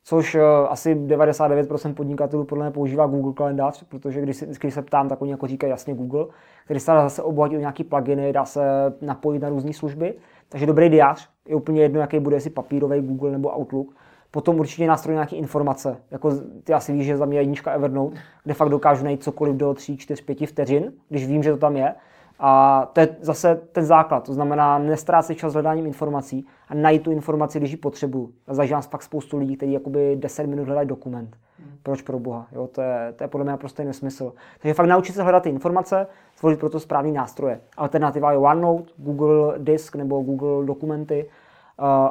což 0.04 0.34
uh, 0.34 0.40
asi 0.68 0.94
99% 0.94 1.94
podnikatelů 1.94 2.44
podle 2.44 2.64
mě 2.64 2.70
používá 2.70 3.06
Google 3.06 3.32
kalendář, 3.32 3.84
protože 3.88 4.20
když, 4.20 4.36
se, 4.36 4.46
když 4.60 4.74
se 4.74 4.82
ptám, 4.82 5.08
tak 5.08 5.22
oni 5.22 5.30
jako 5.30 5.46
říkají 5.46 5.70
jasně 5.70 5.94
Google, 5.94 6.26
který 6.64 6.80
se 6.80 6.92
dá 6.92 7.02
zase 7.02 7.22
obohatit 7.22 7.56
o 7.56 7.60
nějaký 7.60 7.84
pluginy, 7.84 8.32
dá 8.32 8.44
se 8.44 8.60
napojit 9.00 9.42
na 9.42 9.48
různé 9.48 9.72
služby. 9.72 10.14
Takže 10.48 10.66
dobrý 10.66 10.88
diář, 10.88 11.28
je 11.48 11.54
úplně 11.54 11.82
jedno, 11.82 12.00
jaký 12.00 12.18
bude, 12.18 12.36
jestli 12.36 12.50
papírový 12.50 13.00
Google 13.00 13.30
nebo 13.30 13.58
Outlook. 13.58 13.94
Potom 14.30 14.60
určitě 14.60 14.86
nástroj 14.86 15.14
nějaké 15.14 15.36
informace. 15.36 15.96
Jako 16.10 16.32
ty 16.64 16.72
asi 16.72 16.92
víš, 16.92 17.06
že 17.06 17.16
za 17.16 17.24
mě 17.24 17.38
jednička 17.38 17.72
Evernote, 17.72 18.16
kde 18.44 18.54
fakt 18.54 18.68
dokážu 18.68 19.04
najít 19.04 19.22
cokoliv 19.22 19.56
do 19.56 19.74
3, 19.74 19.96
4, 19.96 20.22
5 20.22 20.46
vteřin, 20.46 20.92
když 21.08 21.26
vím, 21.26 21.42
že 21.42 21.50
to 21.50 21.56
tam 21.56 21.76
je. 21.76 21.94
A 22.38 22.82
to 22.92 23.00
je 23.00 23.16
zase 23.20 23.60
ten 23.72 23.84
základ, 23.84 24.24
to 24.24 24.32
znamená 24.32 24.78
nestrácet 24.78 25.38
čas 25.38 25.52
hledáním 25.52 25.86
informací 25.86 26.46
a 26.68 26.74
najít 26.74 27.02
tu 27.02 27.10
informaci, 27.10 27.58
když 27.58 27.70
ji 27.70 27.76
potřebuju. 27.76 28.32
A 28.46 28.54
zažívám 28.54 28.82
fakt 28.82 29.02
spoustu 29.02 29.38
lidí, 29.38 29.56
kteří 29.56 29.72
jakoby 29.72 30.16
10 30.16 30.46
minut 30.46 30.64
hledají 30.64 30.88
dokument. 30.88 31.36
Hmm. 31.58 31.76
Proč 31.82 32.02
pro 32.02 32.18
boha? 32.18 32.46
Jo, 32.52 32.66
to, 32.66 32.80
je, 32.82 33.12
to 33.16 33.24
je 33.24 33.28
podle 33.28 33.44
mě 33.44 33.50
naprosto 33.50 33.84
nesmysl. 33.84 34.32
Takže 34.60 34.74
fakt 34.74 34.86
naučit 34.86 35.12
se 35.12 35.22
hledat 35.22 35.42
ty 35.42 35.48
informace, 35.48 36.06
zvolit 36.38 36.60
pro 36.60 36.70
to 36.70 36.80
správný 36.80 37.12
nástroje. 37.12 37.60
Alternativa 37.76 38.32
je 38.32 38.38
OneNote, 38.38 38.92
Google 38.96 39.54
Disk 39.58 39.96
nebo 39.96 40.22
Google 40.22 40.66
Dokumenty. 40.66 41.30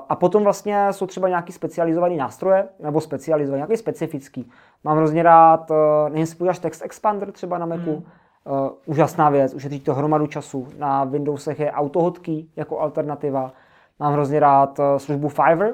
A 0.09 0.15
potom 0.15 0.43
vlastně 0.43 0.87
jsou 0.91 1.07
třeba 1.07 1.29
nějaký 1.29 1.53
specializovaný 1.53 2.17
nástroje, 2.17 2.67
nebo 2.79 3.01
specializovaný, 3.01 3.59
nějaký 3.59 3.77
specifický. 3.77 4.51
Mám 4.83 4.97
hrozně 4.97 5.23
rád, 5.23 5.71
eh, 5.71 6.09
nevím, 6.09 6.21
jestli 6.21 6.61
Text 6.61 6.85
Expander 6.85 7.31
třeba 7.31 7.57
na 7.57 7.65
Macu, 7.65 7.91
hmm 7.91 8.03
Uh, 8.45 8.69
úžasná 8.85 9.29
věc, 9.29 9.53
ušetří 9.53 9.79
to 9.79 9.93
hromadu 9.93 10.27
času. 10.27 10.67
Na 10.77 11.03
Windowsech 11.03 11.59
je 11.59 11.71
AutoHotkey 11.71 12.45
jako 12.55 12.79
alternativa. 12.79 13.53
Mám 13.99 14.13
hrozně 14.13 14.39
rád 14.39 14.79
uh, 14.79 14.85
službu 14.97 15.29
Fiverr 15.29 15.73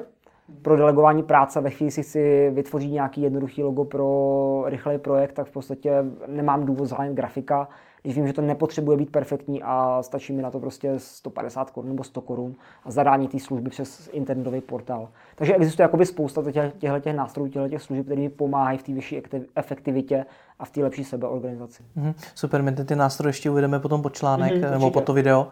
pro 0.62 0.76
delegování 0.76 1.22
práce. 1.22 1.60
Ve 1.60 1.70
chvíli 1.70 1.90
si 1.90 2.02
chci 2.02 2.50
vytvořit 2.50 2.90
nějaký 2.90 3.22
jednoduchý 3.22 3.62
logo 3.62 3.84
pro 3.84 4.62
rychlej 4.66 4.98
projekt, 4.98 5.32
tak 5.32 5.46
v 5.46 5.52
podstatě 5.52 6.04
nemám 6.26 6.66
důvod 6.66 6.86
zájem 6.86 7.14
grafika 7.14 7.68
když 8.02 8.16
vím, 8.16 8.26
že 8.26 8.32
to 8.32 8.42
nepotřebuje 8.42 8.96
být 8.96 9.12
perfektní 9.12 9.62
a 9.62 10.02
stačí 10.02 10.32
mi 10.32 10.42
na 10.42 10.50
to 10.50 10.60
prostě 10.60 10.94
150 10.96 11.70
korun 11.70 11.90
nebo 11.90 12.04
100 12.04 12.20
korun 12.20 12.54
a 12.84 12.90
zadání 12.90 13.28
té 13.28 13.38
služby 13.38 13.70
přes 13.70 14.10
internetový 14.12 14.60
portál. 14.60 15.08
Takže 15.34 15.54
existuje 15.54 15.84
jakoby 15.84 16.06
spousta 16.06 16.42
těchto 16.52 17.00
těch 17.00 17.16
nástrojů, 17.16 17.48
těchto 17.48 17.68
těch 17.68 17.82
služeb, 17.82 18.06
které 18.06 18.20
mi 18.20 18.28
pomáhají 18.28 18.78
v 18.78 18.82
té 18.82 18.92
vyšší 18.92 19.22
efektivitě 19.54 20.26
a 20.58 20.64
v 20.64 20.70
té 20.70 20.82
lepší 20.82 21.04
sebeorganizaci. 21.04 21.82
Mm-hmm. 21.96 22.14
Super, 22.34 22.62
my 22.62 22.72
ty 22.72 22.96
nástroje 22.96 23.28
ještě 23.28 23.50
uvedeme 23.50 23.80
potom 23.80 24.02
pod 24.02 24.14
článek 24.14 24.52
mm-hmm, 24.52 24.70
nebo 24.70 24.90
pod 24.90 25.04
to 25.04 25.12
video. 25.12 25.48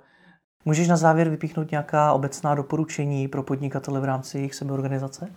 Můžeš 0.65 0.89
na 0.89 0.97
závěr 0.97 1.29
vypíchnout 1.29 1.71
nějaká 1.71 2.13
obecná 2.13 2.55
doporučení 2.55 3.29
pro 3.29 3.43
podnikatele 3.43 4.01
v 4.01 4.05
rámci 4.05 4.39
jejich 4.39 4.55
sebeorganizace? 4.55 5.29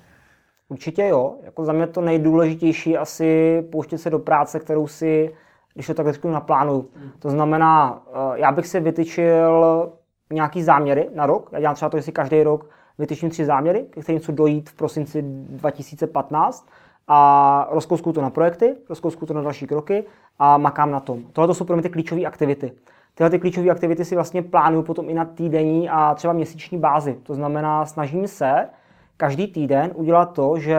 Určitě 0.70 1.08
jo. 1.08 1.36
Jako 1.44 1.66
za 1.66 1.74
mě 1.74 1.88
to 1.88 2.02
nejdůležitější 2.02 2.98
asi 2.98 3.62
pouštět 3.72 3.98
se 3.98 4.10
do 4.10 4.20
práce, 4.20 4.60
kterou 4.60 4.88
si 4.88 5.34
když 5.74 5.88
to 5.88 5.94
tak 5.94 6.14
řeknu, 6.14 6.32
naplánuju. 6.32 6.90
To 7.20 7.30
znamená, 7.30 8.02
eh, 8.08 8.40
já 8.40 8.52
bych 8.52 8.68
si 8.68 8.80
vytyčil 8.80 9.92
nějaký 10.34 10.64
záměry 10.64 11.10
na 11.16 11.26
rok. 11.26 11.50
Já 11.52 11.60
dělám 11.60 11.76
třeba 11.76 11.90
to, 11.90 11.98
že 11.98 12.04
si 12.04 12.12
každý 12.12 12.44
rok 12.44 12.70
vytyčím 12.98 13.30
tři 13.30 13.46
záměry, 13.46 13.86
ke 13.90 14.02
kterým 14.02 14.22
chci 14.22 14.32
dojít 14.32 14.70
v 14.70 14.74
prosinci 14.74 15.22
2015 15.22 16.68
a 17.08 17.68
rozkousku 17.72 18.14
to 18.14 18.22
na 18.22 18.30
projekty, 18.30 18.76
rozkousku 18.90 19.26
to 19.26 19.34
na 19.34 19.42
další 19.42 19.68
kroky 19.68 20.04
a 20.40 20.58
makám 20.58 20.92
na 20.92 21.00
tom. 21.00 21.24
Tohle 21.34 21.56
jsou 21.56 21.66
pro 21.66 21.76
mě 21.76 21.84
ty 21.84 21.90
klíčové 21.90 22.22
aktivity. 22.22 22.72
Tyhle 23.16 23.30
ty 23.30 23.40
klíčové 23.40 23.70
aktivity 23.70 24.06
si 24.06 24.16
vlastně 24.16 24.42
plánuju 24.42 24.84
potom 24.84 25.10
i 25.10 25.14
na 25.14 25.26
týdenní 25.26 25.90
a 25.90 26.16
třeba 26.16 26.34
měsíční 26.34 26.78
bázi. 26.78 27.20
To 27.24 27.34
znamená, 27.34 27.86
snažím 27.86 28.28
se 28.28 28.70
každý 29.18 29.48
týden 29.48 29.92
udělat 29.96 30.26
to, 30.26 30.60
že 30.60 30.78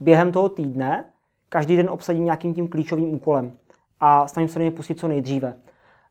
během 0.00 0.32
toho 0.32 0.48
týdne 0.48 1.04
každý 1.48 1.76
den 1.76 1.90
obsadím 1.90 2.24
nějakým 2.24 2.54
tím 2.54 2.68
klíčovým 2.68 3.14
úkolem 3.14 3.52
a 4.00 4.28
snažím 4.28 4.48
se 4.48 4.58
do 4.58 4.62
něj 4.62 4.70
pustit 4.70 4.98
co 4.98 5.08
nejdříve. 5.08 5.54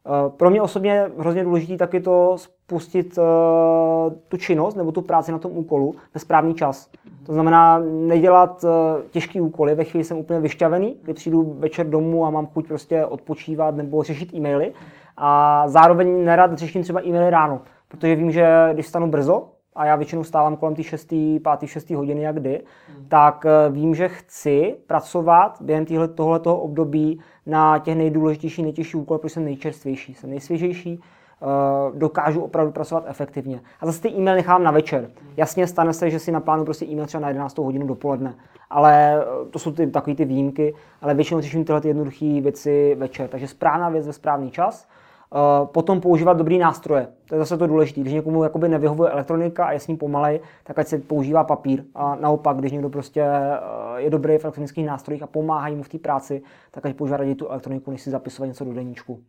Eh, 0.06 0.30
pro 0.30 0.50
mě 0.50 0.62
osobně 0.62 0.92
je 0.92 1.12
hrozně 1.18 1.44
důležité 1.44 1.78
taky 1.78 2.00
to 2.00 2.38
spustit 2.38 3.18
uh, 3.18 4.14
tu 4.28 4.38
činnost 4.38 4.76
nebo 4.76 4.92
tu 4.92 5.02
práci 5.02 5.32
na 5.32 5.40
tom 5.40 5.52
úkolu 5.58 5.96
ve 6.14 6.20
správný 6.20 6.54
čas. 6.54 6.90
To 7.26 7.34
znamená 7.34 7.80
nedělat 7.80 8.64
uh, 8.64 8.70
těžký 9.12 9.42
úkoly, 9.42 9.76
ve 9.76 9.84
chvíli 9.84 10.04
jsem 10.04 10.18
úplně 10.18 10.40
vyšťavený, 10.40 10.98
kdy 11.02 11.14
přijdu 11.14 11.56
večer 11.60 11.90
domů 11.90 12.26
a 12.26 12.30
mám 12.30 12.48
chuť 12.48 12.68
prostě 12.68 13.06
odpočívat 13.06 13.76
nebo 13.76 14.04
řešit 14.04 14.34
e-maily. 14.34 14.74
A 15.18 15.64
zároveň 15.68 16.24
nerad 16.26 16.58
řeším 16.58 16.84
třeba 16.84 17.02
e-maily 17.06 17.30
ráno, 17.30 17.62
protože 17.88 18.16
vím, 18.16 18.32
že 18.32 18.70
když 18.74 18.88
stanu 18.88 19.08
brzo, 19.08 19.50
a 19.76 19.86
já 19.86 19.96
většinou 19.96 20.24
stávám 20.24 20.56
kolem 20.56 20.76
té 20.76 20.84
6. 20.84 21.08
5. 21.10 21.42
6. 21.66 21.90
hodiny 21.90 22.22
jak 22.22 22.36
kdy, 22.36 22.64
hmm. 22.88 23.06
tak 23.08 23.46
eh, 23.46 23.72
vím, 23.72 23.96
že 23.96 24.10
chci 24.10 24.76
pracovat 24.88 25.58
během 25.62 25.86
tohoto 26.16 26.58
období 26.58 27.20
na 27.46 27.80
těch 27.80 27.96
nejdůležitějších, 27.96 28.64
nejtěžších 28.64 28.96
úkolech, 28.96 29.22
protože 29.22 29.34
jsem 29.34 29.46
nejčerstvější, 29.46 30.14
jsem 30.14 30.30
nejsvěžejší, 30.30 31.00
uh, 31.44 31.98
dokážu 32.00 32.42
opravdu 32.42 32.72
pracovat 32.72 33.04
efektivně. 33.08 33.62
A 33.80 33.86
zase 33.86 34.02
ty 34.02 34.10
e-mail 34.10 34.36
nechám 34.36 34.64
na 34.64 34.72
večer. 34.72 35.10
Jasně 35.38 35.68
stane 35.68 35.94
se, 35.94 36.10
že 36.10 36.20
si 36.20 36.32
naplánu 36.32 36.66
prostě 36.66 36.86
e-mail 36.86 37.08
třeba 37.08 37.22
na 37.22 37.28
11. 37.28 37.58
hodinu 37.58 37.88
dopoledne, 37.88 38.36
ale 38.70 39.22
eh, 39.22 39.50
to 39.50 39.60
jsou 39.60 39.72
ty, 39.72 39.88
takové 39.88 40.16
ty 40.16 40.26
výjimky, 40.26 40.74
ale 41.02 41.14
většinou 41.14 41.42
řeším 41.42 41.66
tyhle 41.66 41.82
ty 41.82 41.88
jednoduché 41.88 42.42
věci 42.42 42.96
večer. 43.00 43.30
Takže 43.30 43.48
správná 43.48 43.90
věc 43.90 44.08
ve 44.08 44.14
správný 44.14 44.52
čas. 44.52 44.88
Uh, 45.34 45.68
potom 45.68 46.02
používat 46.02 46.38
dobrý 46.38 46.58
nástroje. 46.58 47.08
To 47.26 47.36
je 47.36 47.40
zase 47.40 47.58
to 47.58 47.68
důležité. 47.68 48.02
Když 48.02 48.14
někomu 48.14 48.44
jakoby 48.44 48.70
nevyhovuje 48.70 49.12
elektronika 49.12 49.66
a 49.66 49.72
je 49.72 49.80
s 49.80 49.88
ním 49.88 49.98
pomalej, 49.98 50.40
tak 50.64 50.80
ať 50.80 50.88
se 50.88 50.98
používá 50.98 51.44
papír. 51.44 51.84
A 51.96 52.16
naopak, 52.16 52.58
když 52.58 52.72
někdo 52.72 52.90
prostě 52.90 53.24
uh, 53.24 53.96
je 53.96 54.10
dobrý 54.10 54.38
v 54.38 54.46
elektronických 54.46 54.86
nástrojích 54.86 55.24
a 55.24 55.28
pomáhají 55.28 55.76
mu 55.76 55.84
v 55.84 55.90
té 55.90 55.98
práci, 55.98 56.42
tak 56.72 56.86
ať 56.86 56.96
používá 56.96 57.18
raději 57.18 57.36
tu 57.36 57.48
elektroniku, 57.48 57.92
než 57.92 58.02
si 58.02 58.10
zapisovat 58.10 58.48
něco 58.48 58.66
do 58.66 58.74
deníčku. 58.74 59.20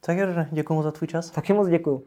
Tak 0.00 0.16
děkuji 0.50 0.82
za 0.82 0.90
tvůj 0.90 1.08
čas. 1.08 1.30
Taky 1.30 1.52
moc 1.52 1.68
děkuji. 1.68 2.04